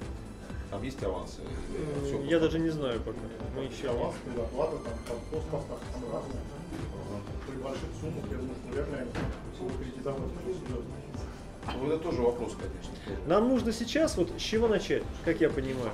Там 0.71 0.83
есть 0.85 1.03
авансы? 1.03 1.41
или 1.41 2.07
всё 2.07 2.23
Я 2.23 2.39
даже 2.39 2.59
не 2.61 2.71
знаю 2.71 3.01
пока. 3.01 3.19
Мы 3.57 3.65
еще... 3.65 3.91
аванс, 3.91 4.15
предоплата, 4.25 4.77
там, 4.77 4.93
там 5.09 5.17
постпоставка, 5.31 5.85
там 5.93 6.03
разные. 6.13 6.43
При 7.47 7.57
больших 7.57 7.89
суммах, 8.01 8.25
я 8.31 8.37
думаю, 8.37 8.55
что 9.55 9.65
будут 9.65 9.79
кредитовать 9.79 10.21
очень 10.23 10.61
серьезно. 10.61 10.95
Ну, 11.77 11.89
это 11.89 11.99
тоже 11.99 12.23
вопрос, 12.23 12.53
конечно. 12.57 13.27
Нам 13.27 13.49
нужно 13.49 13.73
сейчас 13.73 14.17
вот 14.17 14.31
с 14.37 14.41
чего 14.41 14.69
начать, 14.69 15.03
как 15.25 15.41
я 15.41 15.51
понимаю. 15.51 15.91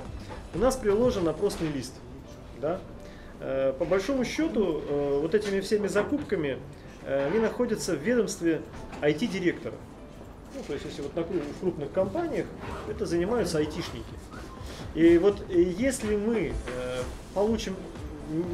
У 0.53 0.59
нас 0.59 0.75
приложен 0.75 1.27
опросный 1.27 1.69
лист. 1.69 1.93
Да? 2.61 2.79
Э, 3.39 3.73
По 3.77 3.85
большому 3.85 4.25
счету, 4.25 4.81
э, 4.87 5.19
вот 5.21 5.35
этими 5.35 5.59
всеми 5.59 5.87
закупками 5.87 6.59
э, 7.03 7.27
они 7.27 7.39
находятся 7.39 7.95
в 7.95 7.99
ведомстве 8.01 8.61
IT-директора. 9.01 9.75
Ну, 10.55 10.61
то 10.65 10.73
есть, 10.73 10.85
если 10.85 11.01
вот 11.01 11.15
на 11.15 11.23
крупных 11.59 11.91
компаниях, 11.91 12.47
это 12.89 13.05
занимаются 13.05 13.59
айтишники. 13.59 14.05
И 14.97 15.19
вот 15.19 15.37
если 15.51 16.15
мы 16.15 16.53
э, 16.75 17.01
получим 17.35 17.75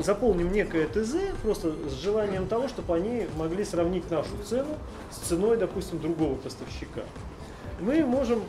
заполним 0.03 0.51
некое 0.51 0.88
ТЗ 0.88 1.15
просто 1.41 1.73
с 1.89 1.93
желанием 1.93 2.47
того, 2.47 2.67
чтобы 2.67 2.93
они 2.95 3.27
могли 3.38 3.63
сравнить 3.63 4.12
нашу 4.12 4.32
цену 4.45 4.77
с 5.10 5.19
ценой, 5.25 5.56
допустим, 5.56 6.01
другого 6.01 6.36
поставщика. 6.36 7.01
Мы 7.79 8.06
можем 8.06 8.43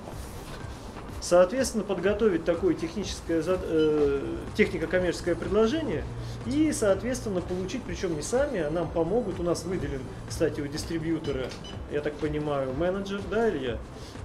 Соответственно, 1.24 1.84
подготовить 1.84 2.44
такое 2.44 2.74
техническое, 2.74 3.42
э, 3.46 4.20
технико-коммерческое 4.58 5.34
предложение 5.34 6.04
и, 6.44 6.70
соответственно, 6.70 7.40
получить, 7.40 7.82
причем 7.82 8.14
не 8.14 8.20
сами, 8.20 8.60
а 8.60 8.70
нам 8.70 8.90
помогут. 8.90 9.40
У 9.40 9.42
нас 9.42 9.64
выделен, 9.64 10.02
кстати, 10.28 10.60
у 10.60 10.66
дистрибьютора, 10.66 11.46
я 11.90 12.02
так 12.02 12.12
понимаю, 12.16 12.74
менеджер, 12.74 13.22
да, 13.30 13.48
Илья? 13.48 13.78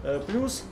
Э, 0.03 0.19
Плюс, 0.27 0.65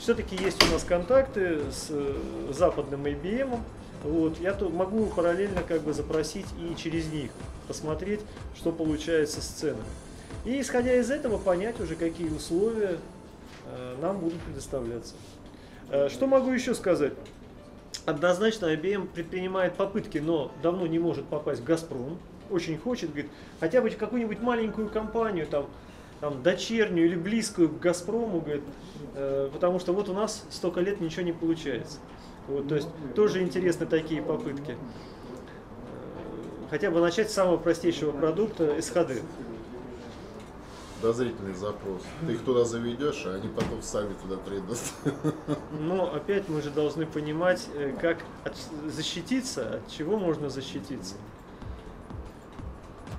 все-таки 0.00 0.34
есть 0.34 0.60
у 0.68 0.72
нас 0.72 0.82
контакты 0.82 1.60
с 1.70 1.86
э, 1.90 2.14
западным 2.50 3.06
IBM. 3.06 3.60
Вот, 4.02 4.40
я 4.40 4.54
тут 4.54 4.72
могу 4.72 5.06
параллельно 5.06 5.62
как 5.62 5.82
бы 5.82 5.92
запросить 5.92 6.46
и 6.58 6.74
через 6.74 7.06
них 7.12 7.30
посмотреть, 7.68 8.20
что 8.56 8.72
получается 8.72 9.40
с 9.40 9.46
ценами. 9.46 9.84
И 10.44 10.60
исходя 10.60 10.94
из 10.94 11.08
этого 11.12 11.38
понять 11.38 11.80
уже, 11.80 11.94
какие 11.94 12.30
условия 12.30 12.98
э, 13.66 13.96
нам 14.02 14.18
будут 14.18 14.40
предоставляться. 14.40 15.14
Э, 15.90 16.08
Что 16.08 16.26
могу 16.26 16.50
еще 16.50 16.74
сказать? 16.74 17.12
Однозначно 18.06 18.66
IBM 18.66 19.08
предпринимает 19.08 19.74
попытки, 19.74 20.18
но 20.18 20.50
давно 20.62 20.86
не 20.86 20.98
может 20.98 21.26
попасть 21.26 21.60
в 21.60 21.64
Газпром. 21.64 22.18
Очень 22.50 22.78
хочет, 22.78 23.10
говорит, 23.10 23.30
хотя 23.60 23.82
бы 23.82 23.90
какую-нибудь 23.90 24.40
маленькую 24.40 24.88
компанию, 24.88 25.46
там, 25.46 25.66
там, 26.20 26.42
дочернюю 26.42 27.06
или 27.06 27.16
близкую 27.16 27.68
к 27.68 27.78
Газпрому, 27.78 28.40
говорит, 28.40 28.62
э, 29.14 29.50
потому 29.52 29.78
что 29.78 29.92
вот 29.92 30.08
у 30.08 30.14
нас 30.14 30.44
столько 30.50 30.80
лет 30.80 31.00
ничего 31.00 31.22
не 31.22 31.32
получается. 31.32 31.98
Вот, 32.46 32.68
то 32.68 32.76
есть 32.76 32.88
тоже 33.14 33.42
интересны 33.42 33.86
такие 33.86 34.22
попытки. 34.22 34.72
Э, 34.72 34.74
Хотя 36.70 36.90
бы 36.90 37.00
начать 37.00 37.30
с 37.30 37.34
самого 37.34 37.56
простейшего 37.56 38.10
продукта 38.12 38.76
SHD. 38.78 39.22
Подозрительный 41.00 41.54
запрос. 41.54 42.02
Ты 42.26 42.32
их 42.32 42.42
туда 42.44 42.64
заведешь, 42.64 43.22
а 43.26 43.34
они 43.34 43.48
потом 43.48 43.80
сами 43.82 44.14
туда 44.20 44.36
придут. 44.36 44.78
Но 45.78 46.12
опять 46.12 46.48
мы 46.48 46.60
же 46.60 46.70
должны 46.70 47.06
понимать, 47.06 47.68
э, 47.74 47.92
как 48.00 48.18
от- 48.44 48.56
защититься, 48.92 49.76
от 49.76 49.88
чего 49.88 50.18
можно 50.18 50.50
защититься. 50.50 51.14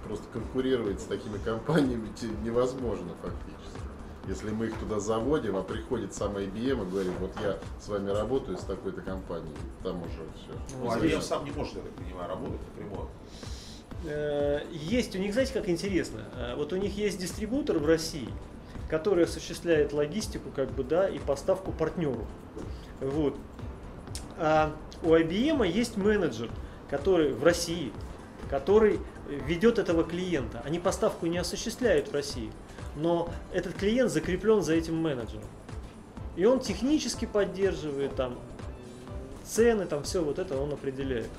Просто 0.05 0.25
конкурировать 0.33 0.99
с 0.99 1.05
такими 1.05 1.37
компаниями 1.37 2.09
невозможно 2.43 3.11
фактически. 3.21 3.79
Если 4.27 4.49
мы 4.51 4.67
их 4.67 4.77
туда 4.77 4.99
заводим, 4.99 5.55
а 5.55 5.63
приходит 5.63 6.13
сам 6.13 6.35
IBM 6.37 6.81
и 6.85 6.89
говорит, 6.89 7.13
вот 7.19 7.31
я 7.41 7.57
с 7.81 7.87
вами 7.87 8.09
работаю 8.11 8.57
с 8.57 8.61
такой-то 8.61 9.01
компанией, 9.01 9.55
там 9.83 10.01
уже 10.01 10.25
все. 10.35 10.77
Ну, 10.81 10.91
IBM 10.91 11.21
сам 11.21 11.45
не 11.45 11.51
может, 11.51 11.75
я 11.75 11.81
так 11.81 11.91
понимаю, 11.93 12.29
работать 12.29 12.59
напрямую. 12.75 13.07
Э, 14.05 14.61
Есть 14.71 15.15
у 15.15 15.19
них, 15.19 15.33
знаете, 15.33 15.53
как 15.53 15.69
интересно, 15.69 16.23
Э, 16.37 16.55
вот 16.55 16.73
у 16.73 16.77
них 16.77 16.95
есть 16.97 17.19
дистрибутор 17.19 17.79
в 17.79 17.85
России, 17.85 18.29
который 18.89 19.25
осуществляет 19.25 19.93
логистику, 19.93 20.49
как 20.55 20.71
бы, 20.71 20.83
да, 20.83 21.07
и 21.09 21.19
поставку 21.19 21.71
партнеру. 21.71 22.25
Вот. 23.01 23.35
А 24.37 24.75
у 25.03 25.13
IBM 25.13 25.67
есть 25.67 25.97
менеджер, 25.97 26.49
который 26.89 27.33
в 27.33 27.43
России, 27.43 27.91
который 28.49 28.99
ведет 29.45 29.79
этого 29.79 30.03
клиента. 30.03 30.61
Они 30.65 30.79
поставку 30.79 31.27
не 31.27 31.37
осуществляют 31.37 32.09
в 32.09 32.13
России, 32.13 32.51
но 32.95 33.29
этот 33.53 33.75
клиент 33.75 34.11
закреплен 34.11 34.63
за 34.63 34.73
этим 34.73 34.95
менеджером. 34.95 35.45
И 36.35 36.45
он 36.45 36.59
технически 36.59 37.25
поддерживает 37.25 38.15
там 38.15 38.39
цены, 39.43 39.85
там 39.85 40.03
все 40.03 40.23
вот 40.23 40.39
это 40.39 40.59
он 40.59 40.73
определяет. 40.73 41.29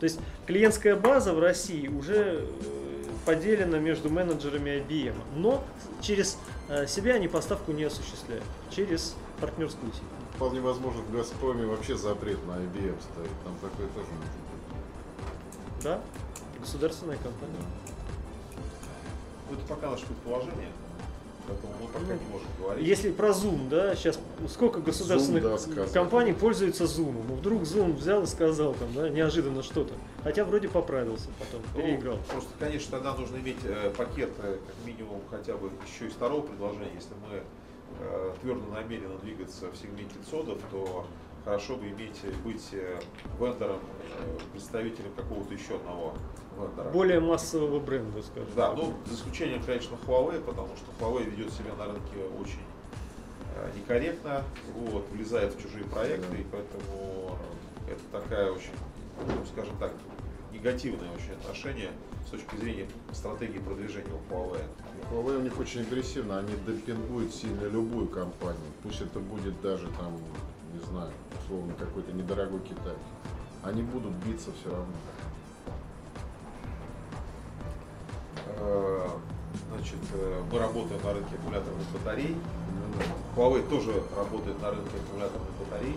То 0.00 0.04
есть 0.04 0.18
клиентская 0.46 0.96
база 0.96 1.34
в 1.34 1.38
России 1.38 1.86
уже 1.86 2.46
э, 2.46 3.04
поделена 3.26 3.78
между 3.78 4.08
менеджерами 4.08 4.82
IBM, 4.82 5.14
но 5.36 5.62
через 6.00 6.38
э, 6.68 6.86
себя 6.86 7.14
они 7.14 7.28
поставку 7.28 7.72
не 7.72 7.84
осуществляют, 7.84 8.44
через 8.70 9.14
партнерскую 9.40 9.92
сеть. 9.92 10.02
Вполне 10.36 10.62
возможно, 10.62 11.02
в 11.02 11.12
Газпроме 11.12 11.66
вообще 11.66 11.96
запрет 11.96 12.38
на 12.46 12.52
IBM 12.52 12.96
стоит. 13.12 13.30
Там 13.44 13.54
такое 13.60 13.88
тоже 13.88 14.08
может 14.08 14.32
быть. 14.32 15.84
Да? 15.84 16.00
Государственная 16.58 17.18
компания. 17.18 17.60
Ну, 19.50 19.56
это 19.56 19.66
пока 19.68 19.90
наше 19.90 20.06
предположение, 20.06 20.68
поэтому 21.50 21.72
мы 21.80 21.86
пока 21.88 22.04
Ну, 22.06 22.12
не 22.14 22.32
можем 22.32 22.48
говорить. 22.58 22.86
Если 22.86 23.10
про 23.10 23.28
Zoom, 23.30 23.68
да, 23.68 23.94
сейчас 23.94 24.18
сколько 24.48 24.80
государственных 24.80 25.44
Zoom, 25.44 25.74
да, 25.74 25.86
компаний 25.92 26.32
пользуются 26.32 26.84
Zoom. 26.84 27.22
Ну 27.28 27.34
вдруг 27.34 27.62
Zoom 27.62 27.92
взял 27.96 28.22
и 28.22 28.26
сказал 28.26 28.74
там, 28.74 28.88
да, 28.94 29.08
неожиданно 29.08 29.62
что-то. 29.62 29.94
Хотя 30.22 30.44
вроде 30.44 30.68
поправился 30.68 31.28
потом, 31.38 31.62
Ну, 31.74 31.82
переиграл. 31.82 32.18
просто, 32.30 32.50
конечно, 32.58 32.90
тогда 32.92 33.14
нужно 33.14 33.36
иметь 33.38 33.58
э, 33.64 33.90
пакет, 33.96 34.30
э, 34.38 34.58
как 34.66 34.86
минимум, 34.86 35.20
хотя 35.30 35.56
бы 35.56 35.70
еще 35.86 36.06
из 36.06 36.12
второго 36.12 36.42
предложения. 36.42 36.92
Если 36.94 37.14
мы 37.28 37.42
э, 38.00 38.32
твердо 38.40 38.66
намерены 38.72 39.18
двигаться 39.22 39.66
в 39.70 39.76
сегменте 39.76 40.14
цодов, 40.30 40.58
то 40.70 41.06
хорошо 41.44 41.76
бы 41.76 41.88
иметь, 41.88 42.20
быть 42.44 42.68
э, 42.72 43.00
вендором, 43.40 43.80
э, 44.18 44.38
представителем 44.52 45.12
какого-то 45.16 45.52
еще 45.54 45.76
одного 45.76 46.14
вендора. 46.56 46.90
Более 46.90 47.20
массового 47.20 47.80
бренда, 47.80 48.22
скажем. 48.22 48.48
Да, 48.56 48.72
ну, 48.72 48.94
за 49.06 49.14
исключением, 49.14 49.62
конечно, 49.62 49.96
Huawei, 50.06 50.40
потому 50.40 50.70
что 50.76 50.86
Huawei 51.00 51.28
ведет 51.28 51.52
себя 51.52 51.74
на 51.78 51.86
рынке 51.86 52.16
очень 52.40 52.60
э, 53.56 53.70
некорректно, 53.76 54.42
вот, 54.74 55.08
влезает 55.10 55.54
в 55.54 55.62
чужие 55.62 55.84
проекты, 55.84 56.36
и 56.38 56.46
поэтому 56.50 57.38
это 57.88 58.00
такая 58.12 58.50
очень, 58.50 58.72
ну, 59.26 59.44
скажем 59.52 59.76
так, 59.78 59.92
негативное 60.52 61.08
очень 61.12 61.32
отношение 61.32 61.90
с 62.26 62.30
точки 62.30 62.56
зрения 62.56 62.86
стратегии 63.12 63.58
продвижения 63.58 64.12
у 64.12 64.32
Huawei. 64.32 64.62
Huawei 65.10 65.38
у 65.38 65.42
них 65.42 65.58
очень 65.58 65.82
агрессивно, 65.82 66.38
они 66.38 66.52
демпингуют 66.66 67.34
сильно 67.34 67.66
любую 67.68 68.08
компанию. 68.08 68.60
Пусть 68.82 69.00
это 69.00 69.18
будет 69.18 69.60
даже 69.60 69.86
там, 69.98 70.16
не 70.72 70.80
знаю, 70.90 71.10
условно 71.42 71.74
какой-то 71.78 72.12
недорогой 72.12 72.60
Китай. 72.60 72.94
Они 73.62 73.82
будут 73.82 74.12
биться 74.24 74.50
все 74.60 74.70
равно. 74.70 74.92
Значит, 78.60 79.98
э, 80.12 80.42
мы 80.52 80.58
работаем 80.58 81.00
на 81.02 81.12
рынке 81.12 81.34
аккумуляторных 81.34 81.86
батарей. 81.92 82.36
Huawei 83.36 83.68
тоже 83.68 83.92
работает 84.16 84.60
на 84.60 84.70
рынке 84.70 84.90
аккумуляторных 84.96 85.50
батарей. 85.58 85.96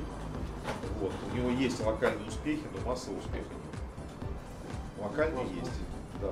Вот. 1.02 1.12
У 1.32 1.36
него 1.38 1.49
есть 1.49 1.86
локальные 1.86 2.28
успехи, 2.28 2.63
но 2.73 2.89
массового 2.89 3.19
успеха 3.19 3.45
нет. 3.49 5.04
Локальные 5.04 5.45
есть. 5.60 5.71
Да. 6.21 6.32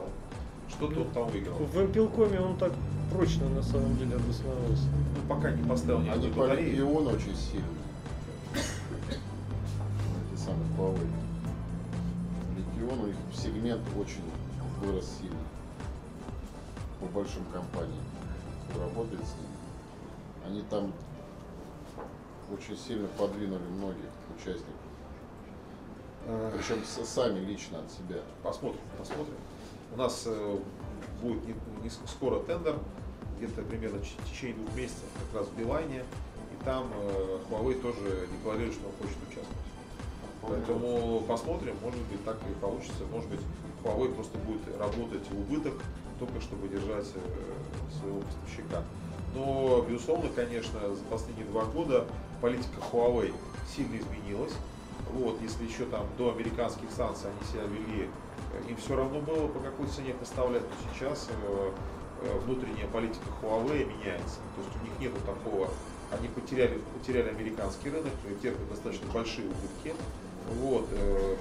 Что-то 0.70 1.02
он 1.02 1.12
там 1.12 1.28
выиграл. 1.28 1.58
В 1.58 1.78
Эмпелкоме 1.82 2.40
он 2.40 2.58
так 2.58 2.72
прочно 3.12 3.50
на 3.50 3.62
самом 3.62 3.98
деле 3.98 4.16
обосновался. 4.16 4.88
Ну, 5.16 5.28
пока 5.36 5.52
не 5.52 5.64
поставил 5.68 6.00
ни 6.00 6.08
Они 6.10 6.14
одной 6.14 6.32
по 6.32 6.40
батареи. 6.42 6.72
региону 6.72 7.10
очень 7.10 7.36
сильные. 7.36 7.68
Эти 10.32 10.40
самые 10.40 10.70
Huawei. 10.78 11.08
Регион 12.58 13.00
у 13.02 13.08
них 13.08 13.16
сегмент 13.34 13.82
очень 14.00 14.24
вырос 14.82 15.10
сильно. 15.20 15.36
По 17.02 17.08
большим 17.08 17.44
компаниям, 17.52 18.04
кто 18.70 18.82
работает 18.82 19.22
с 19.22 19.34
ними. 19.36 19.58
Они 20.46 20.62
там 20.70 20.94
очень 22.54 22.78
сильно 22.78 23.08
подвинули 23.18 23.64
многих 23.64 24.10
участников. 24.38 24.76
Э, 26.26 26.52
Причем 26.56 26.84
сами 26.86 27.40
лично 27.40 27.80
от 27.80 27.92
себя. 27.92 28.22
Посмотрим, 28.44 28.82
посмотрим. 28.98 29.36
У 29.94 29.98
нас 29.98 30.24
э, 30.26 30.60
будет 31.22 31.44
не, 31.46 31.56
не 31.84 31.90
скоро 31.90 32.40
тендер, 32.42 32.78
где-то 33.38 33.64
примерно 33.64 34.00
в 34.00 34.32
течение 34.32 34.56
двух 34.56 34.76
месяцев, 34.76 35.06
как 35.32 35.42
раз 35.42 35.50
в 35.50 35.58
Билайне. 35.58 36.04
И 36.54 36.64
там 36.64 36.88
э, 36.94 37.40
Huawei 37.50 37.82
тоже 37.82 38.28
декларирует, 38.32 38.74
что 38.74 38.86
он 38.88 38.94
хочет 39.02 39.18
участвовать. 39.24 39.58
Поэтому 40.42 41.22
посмотрим, 41.22 41.76
может 41.82 42.00
быть 42.02 42.24
так 42.26 42.38
и 42.50 42.54
получится. 42.62 43.04
Может 43.12 43.30
быть 43.30 43.42
Huawei 43.84 44.14
просто 44.14 44.38
будет 44.40 44.62
работать 44.78 45.28
в 45.30 45.40
убыток, 45.40 45.74
только 46.22 46.40
чтобы 46.40 46.68
держать 46.68 47.08
э, 47.16 48.00
своего 48.00 48.22
поставщика. 48.22 48.84
Но, 49.34 49.84
безусловно, 49.90 50.30
конечно, 50.36 50.80
за 50.94 51.04
последние 51.06 51.48
два 51.48 51.66
года 51.66 52.06
политика 52.42 52.80
Huawei 52.92 53.34
сильно 53.76 53.98
изменилась. 53.98 54.54
Вот, 55.14 55.42
если 55.42 55.66
еще 55.66 55.86
там 55.86 56.06
до 56.18 56.32
американских 56.32 56.92
санкций 56.96 57.30
они 57.32 57.52
себя 57.52 57.64
вели, 57.64 58.08
э, 58.54 58.70
им 58.70 58.78
все 58.78 58.96
равно 58.96 59.20
было 59.20 59.48
по 59.48 59.60
какой 59.60 59.88
цене 59.88 60.14
поставлять, 60.14 60.62
но 60.62 60.94
сейчас 60.94 61.28
э, 61.32 61.72
внутренняя 62.46 62.88
политика 62.88 63.26
Huawei 63.42 63.84
меняется. 63.84 64.38
То 64.56 64.62
есть 64.62 64.76
у 64.80 64.86
них 64.86 65.00
нету 65.00 65.20
такого, 65.26 65.70
они 66.12 66.28
потеряли, 66.28 66.80
потеряли 67.00 67.30
американский 67.30 67.90
рынок, 67.90 68.14
терпят 68.44 68.70
достаточно 68.70 69.12
большие 69.12 69.48
убытки. 69.48 69.96
Вот, 70.60 70.88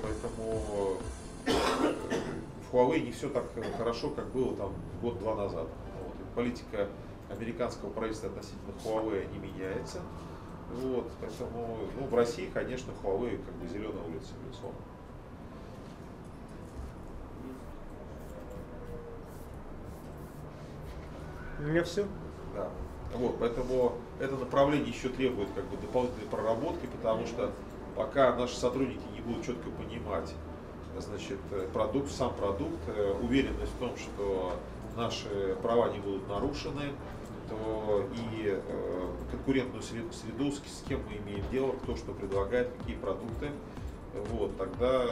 поэтому 0.03 0.99
Huawei 2.73 3.01
не 3.01 3.11
все 3.11 3.29
так 3.29 3.45
э, 3.57 3.63
хорошо, 3.77 4.11
как 4.11 4.27
было 4.27 4.55
там 4.57 4.73
год-два 5.03 5.35
назад. 5.35 5.67
Вот. 6.03 6.15
Политика 6.35 6.89
американского 7.29 7.91
правительства 7.91 8.31
относительно 8.31 8.73
Huawei 8.85 9.31
не 9.33 9.39
меняется. 9.39 10.01
Вот, 10.73 11.11
поэтому 11.21 11.79
ну, 11.99 12.07
в 12.07 12.15
России, 12.15 12.49
конечно, 12.53 12.93
Huawei 13.03 13.45
как 13.45 13.55
бы 13.55 13.67
зеленая 13.67 14.05
улица, 14.05 14.35
безусловно. 14.47 14.79
У 21.59 21.63
меня 21.63 21.85
все? 21.85 22.07
Да. 22.55 22.71
Вот, 23.15 23.37
поэтому 23.41 23.95
это 24.21 24.37
направление 24.37 24.89
еще 24.89 25.09
требует 25.09 25.49
как 25.55 25.65
бы 25.65 25.77
дополнительной 25.77 26.27
проработки, 26.29 26.87
потому 26.87 27.27
что 27.27 27.53
пока 27.97 28.35
наши 28.37 28.57
сотрудники 28.57 29.03
не 29.13 29.21
будут 29.21 29.45
четко 29.45 29.69
понимать, 29.71 30.33
значит, 30.99 31.39
э, 31.53 31.69
продукт, 31.73 32.11
сам 32.11 32.35
продукт, 32.35 32.79
э, 32.89 33.15
уверенность 33.23 33.73
в 33.73 33.79
том, 33.79 33.93
что 33.97 34.53
наши 34.97 35.57
права 35.63 35.91
не 35.93 35.99
будут 35.99 36.29
нарушены, 36.29 36.93
то 37.49 38.09
и 38.15 38.45
э, 38.47 39.09
конкурентную 39.31 39.83
среду, 39.83 40.13
среду, 40.13 40.53
с, 40.53 40.61
кем 40.89 41.01
мы 41.09 41.17
имеем 41.19 41.45
дело, 41.51 41.73
кто 41.83 41.97
что 41.97 42.13
предлагает, 42.13 42.69
какие 42.79 42.97
продукты, 42.97 43.51
вот, 44.33 44.57
тогда 44.57 45.05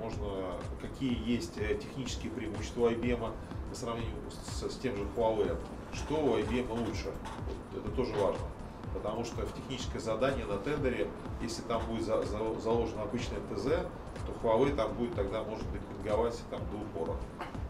можно, 0.00 0.52
какие 0.80 1.16
есть 1.26 1.54
технические 1.54 2.30
преимущества 2.32 2.88
IBM 2.90 3.30
по 3.70 3.74
сравнению 3.74 4.14
с, 4.30 4.70
с 4.70 4.76
тем 4.76 4.94
же 4.96 5.04
Huawei, 5.16 5.56
что 5.94 6.14
у 6.16 6.36
IBM 6.38 6.70
лучше, 6.86 7.12
Вот 7.72 7.82
это 7.84 7.90
тоже 7.96 8.12
важно. 8.14 8.44
Потому 8.92 9.24
что 9.24 9.46
в 9.46 9.54
техническое 9.54 10.00
задание 10.00 10.44
на 10.44 10.58
тендере, 10.58 11.08
если 11.40 11.62
там 11.62 11.80
будет 11.86 12.04
за- 12.04 12.22
за- 12.24 12.60
заложено 12.60 13.02
обычное 13.02 13.38
ТЗ, 13.50 13.86
Huawei 14.42 14.74
там 14.76 14.92
будет 14.94 15.14
тогда, 15.14 15.42
может 15.42 15.66
быть, 15.68 15.80
пинговать 15.82 16.38
там 16.50 16.60
до 16.70 16.76
упора. 16.78 17.16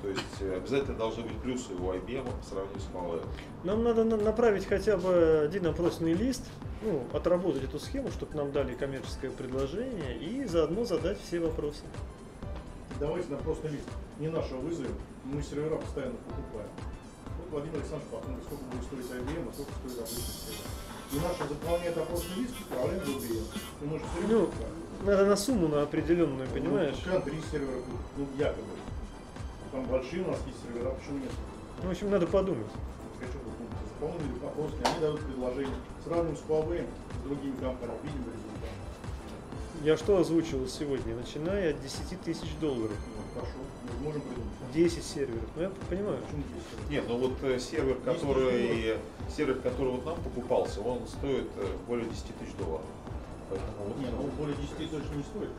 То 0.02 0.08
есть 0.08 0.20
э, 0.40 0.56
обязательно 0.56 0.96
должны 0.96 1.22
быть 1.22 1.36
плюсы 1.38 1.72
у 1.74 1.92
IBM 1.92 2.24
по 2.24 2.44
сравнению 2.46 2.80
с 2.80 2.88
Huawei. 2.94 3.24
Нам 3.64 3.82
надо 3.84 4.04
на- 4.04 4.16
направить 4.16 4.66
хотя 4.66 4.96
бы 4.96 5.42
один 5.44 5.66
опросный 5.66 6.12
лист, 6.12 6.42
ну, 6.82 7.04
отработать 7.12 7.64
эту 7.64 7.78
схему, 7.78 8.10
чтобы 8.10 8.34
нам 8.36 8.50
дали 8.52 8.74
коммерческое 8.74 9.30
предложение 9.30 10.16
и 10.18 10.44
заодно 10.44 10.84
задать 10.84 11.18
все 11.20 11.38
вопросы. 11.40 11.82
Давайте 12.98 13.28
на 13.30 13.36
просто 13.38 13.68
лист. 13.68 13.88
Не 14.18 14.28
нашего 14.28 14.58
вызовем, 14.60 14.94
мы 15.24 15.42
сервера 15.42 15.76
постоянно 15.76 16.14
покупаем. 16.28 16.68
Вот 17.38 17.50
Владимир 17.50 17.76
Александрович 17.76 18.10
посмотрит, 18.10 18.44
сколько 18.44 18.64
будет 18.64 18.84
стоить 18.84 19.06
IBM, 19.22 19.48
а 19.48 19.52
сколько 19.52 19.72
стоит 19.72 19.98
обычный 19.98 20.22
сервер. 20.22 20.81
И 21.12 21.16
наша 21.16 21.46
заполняет 21.46 21.98
опросный 21.98 22.36
лист, 22.36 22.54
IBM. 22.70 23.42
И 23.82 23.84
мы 23.84 23.98
же 23.98 24.04
Ну. 24.28 24.50
Надо 25.04 25.26
на 25.26 25.36
сумму 25.36 25.66
на 25.66 25.82
определенную, 25.82 26.48
понимаешь? 26.48 26.94
Ну, 27.04 27.20
три 27.22 27.40
сервера 27.50 27.80
ну, 28.16 28.26
якобы. 28.38 28.68
Там 29.72 29.84
большие 29.86 30.22
у 30.22 30.30
нас 30.30 30.38
есть 30.46 30.58
сервера, 30.62 30.90
почему 30.90 31.18
нет? 31.18 31.32
Ну, 31.82 31.88
в 31.88 31.90
общем, 31.90 32.10
надо 32.10 32.26
подумать. 32.28 32.68
Хочу 33.18 33.38
подумать. 33.38 33.72
Заполнили 33.88 34.46
опросник, 34.46 34.86
они 34.86 35.00
дают 35.00 35.20
предложение. 35.22 35.74
Сравним 36.04 36.36
с 36.36 36.40
Huawei, 36.48 36.86
с 37.18 37.26
другими 37.26 37.56
компаниями, 37.56 37.98
видим 38.04 38.20
результат. 38.20 38.52
Я 39.82 39.96
что 39.96 40.18
озвучивал 40.18 40.68
сегодня? 40.68 41.16
Начиная 41.16 41.70
от 41.70 41.82
10 41.82 42.20
тысяч 42.20 42.54
долларов. 42.60 42.96
Ну, 43.16 43.40
хорошо, 43.40 43.58
мы 43.98 44.04
можем 44.04 44.20
придумать. 44.20 44.52
10 44.72 45.04
серверов. 45.04 45.48
Ну, 45.56 45.62
я 45.62 45.70
понимаю. 45.90 46.18
Почему 46.18 46.42
10 46.42 46.62
серверов? 46.70 46.90
Нет, 46.90 47.04
ну 47.08 47.16
вот 47.18 47.32
э, 47.42 47.58
сервер, 47.58 47.96
который, 48.04 48.98
сервер, 49.30 49.56
который 49.60 49.92
вот 49.92 50.04
нам 50.04 50.16
покупался, 50.22 50.80
он 50.80 51.06
стоит 51.06 51.48
э, 51.56 51.66
более 51.86 52.08
10 52.08 52.24
тысяч 52.38 52.54
долларов. 52.58 52.86
Поэтому 53.48 53.72
вот, 53.86 53.98
Не, 53.98 54.06
ну 54.06 54.28
более 54.38 54.56
10 54.56 54.90
точно 54.90 55.14
не 55.14 55.22
стоит. 55.22 55.50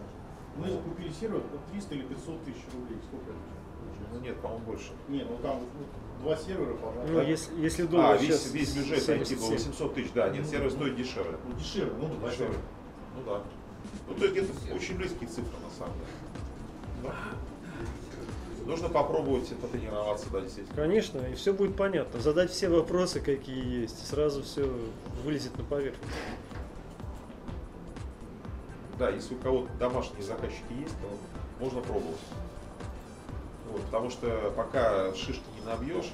Мы 0.58 0.67
купили 0.78 1.12
сервер 1.12 1.41
по 1.41 1.58
300 1.71 1.95
или 1.95 2.04
500 2.04 2.43
тысяч 2.43 2.63
рублей. 2.73 2.99
Сколько 3.08 3.32
это? 3.32 3.63
ну 4.13 4.19
нет, 4.19 4.39
по-моему, 4.41 4.65
больше. 4.65 4.91
Не, 5.08 5.23
ну 5.23 5.38
там 5.41 5.60
ну, 5.60 6.23
два 6.23 6.36
сервера, 6.38 6.73
пожалуйста. 6.76 7.13
Ну, 7.13 7.21
если, 7.21 7.62
если 7.62 7.84
доллар 7.84 8.15
А, 8.15 8.17
весь, 8.17 8.52
весь 8.52 8.76
бюджет 8.76 8.99
IT 8.99 9.17
был 9.17 9.26
77. 9.26 9.49
800 9.52 9.95
тысяч, 9.95 10.12
да, 10.13 10.30
нет, 10.30 10.45
сервер 10.45 10.71
стоит 10.71 10.95
дешевле. 10.95 11.38
Ну, 11.47 11.56
дешевле, 11.56 11.93
ну, 11.99 12.08
два 12.08 12.30
Дешевле. 12.30 12.58
Ну 13.15 13.23
да. 13.26 13.41
Ну, 14.08 14.13
то 14.15 14.26
есть 14.26 14.38
где-то 14.38 14.76
очень 14.76 14.97
близкие 14.97 15.30
цифры 15.30 15.58
на 15.63 15.69
самом 15.78 15.95
деле. 15.95 17.13
Нужно 18.65 18.88
попробовать 18.88 19.49
потренироваться, 19.58 20.30
да, 20.32 20.41
действительно. 20.41 20.76
Конечно, 20.76 21.19
и 21.19 21.36
все 21.36 21.54
будет 21.54 21.76
понятно. 21.76 22.21
Задать 22.21 22.49
все 22.49 22.69
вопросы, 22.69 23.19
какие 23.19 23.82
есть, 23.82 24.02
и 24.02 24.06
сразу 24.06 24.41
все 24.43 24.71
вылезет 25.23 25.58
на 25.58 25.63
поверхность. 25.65 26.13
Да, 28.97 29.10
если 29.10 29.36
у 29.36 29.38
кого-то 29.39 29.73
домашние 29.80 30.23
заказчики 30.23 30.71
есть, 30.80 30.95
то 31.02 31.63
можно 31.63 31.82
пробовать. 31.82 32.15
Вот, 33.71 33.82
потому 33.84 34.10
что 34.10 34.54
пока 34.56 35.13
шишки 35.13 35.43
не 35.60 35.65
набьешь, 35.65 36.12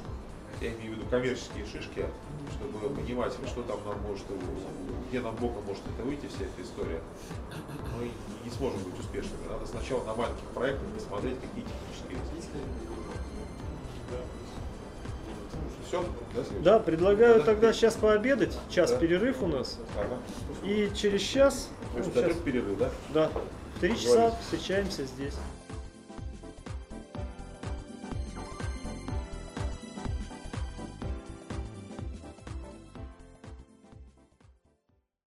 я 0.61 0.69
имею 0.69 0.93
в 0.93 0.97
виду 0.97 1.05
коммерческие 1.09 1.65
шишки, 1.65 2.05
чтобы 2.51 2.89
понимать, 2.95 3.33
что 3.33 3.63
там 3.63 3.79
нам 3.85 4.01
может, 4.01 4.25
где 5.09 5.19
нам 5.21 5.35
боком 5.35 5.63
может 5.65 5.83
это 5.95 6.03
выйти, 6.03 6.27
вся 6.27 6.45
эта 6.45 6.61
история, 6.61 7.01
мы 7.97 8.09
не 8.43 8.49
сможем 8.51 8.79
быть 8.83 8.99
успешными. 8.99 9.47
Надо 9.49 9.65
сначала 9.65 10.03
на 10.05 10.15
маленьких 10.15 10.45
проектах 10.53 10.87
посмотреть, 10.95 11.35
какие 11.41 11.65
технические 11.65 12.17
риски. 12.35 12.57
Все? 15.87 16.05
Да, 16.35 16.43
Сергей? 16.43 16.61
Да, 16.61 16.79
предлагаю 16.79 17.39
Да, 17.39 17.45
тогда 17.45 17.67
да. 17.67 17.73
сейчас 17.73 17.95
пообедать. 17.95 18.55
Час 18.69 18.91
Да. 18.91 18.97
перерыв 18.97 19.41
у 19.41 19.47
нас. 19.47 19.79
Ага. 19.97 20.17
И 20.63 20.91
через 20.95 21.21
час, 21.21 21.69
То 21.93 21.97
ну, 21.97 21.99
есть 21.99 22.13
дадим 22.13 22.39
перерыв, 22.41 22.77
да? 22.77 22.89
да, 23.11 23.31
в 23.75 23.79
три 23.79 23.97
часа 23.97 24.35
встречаемся 24.41 25.05
здесь. 25.05 25.33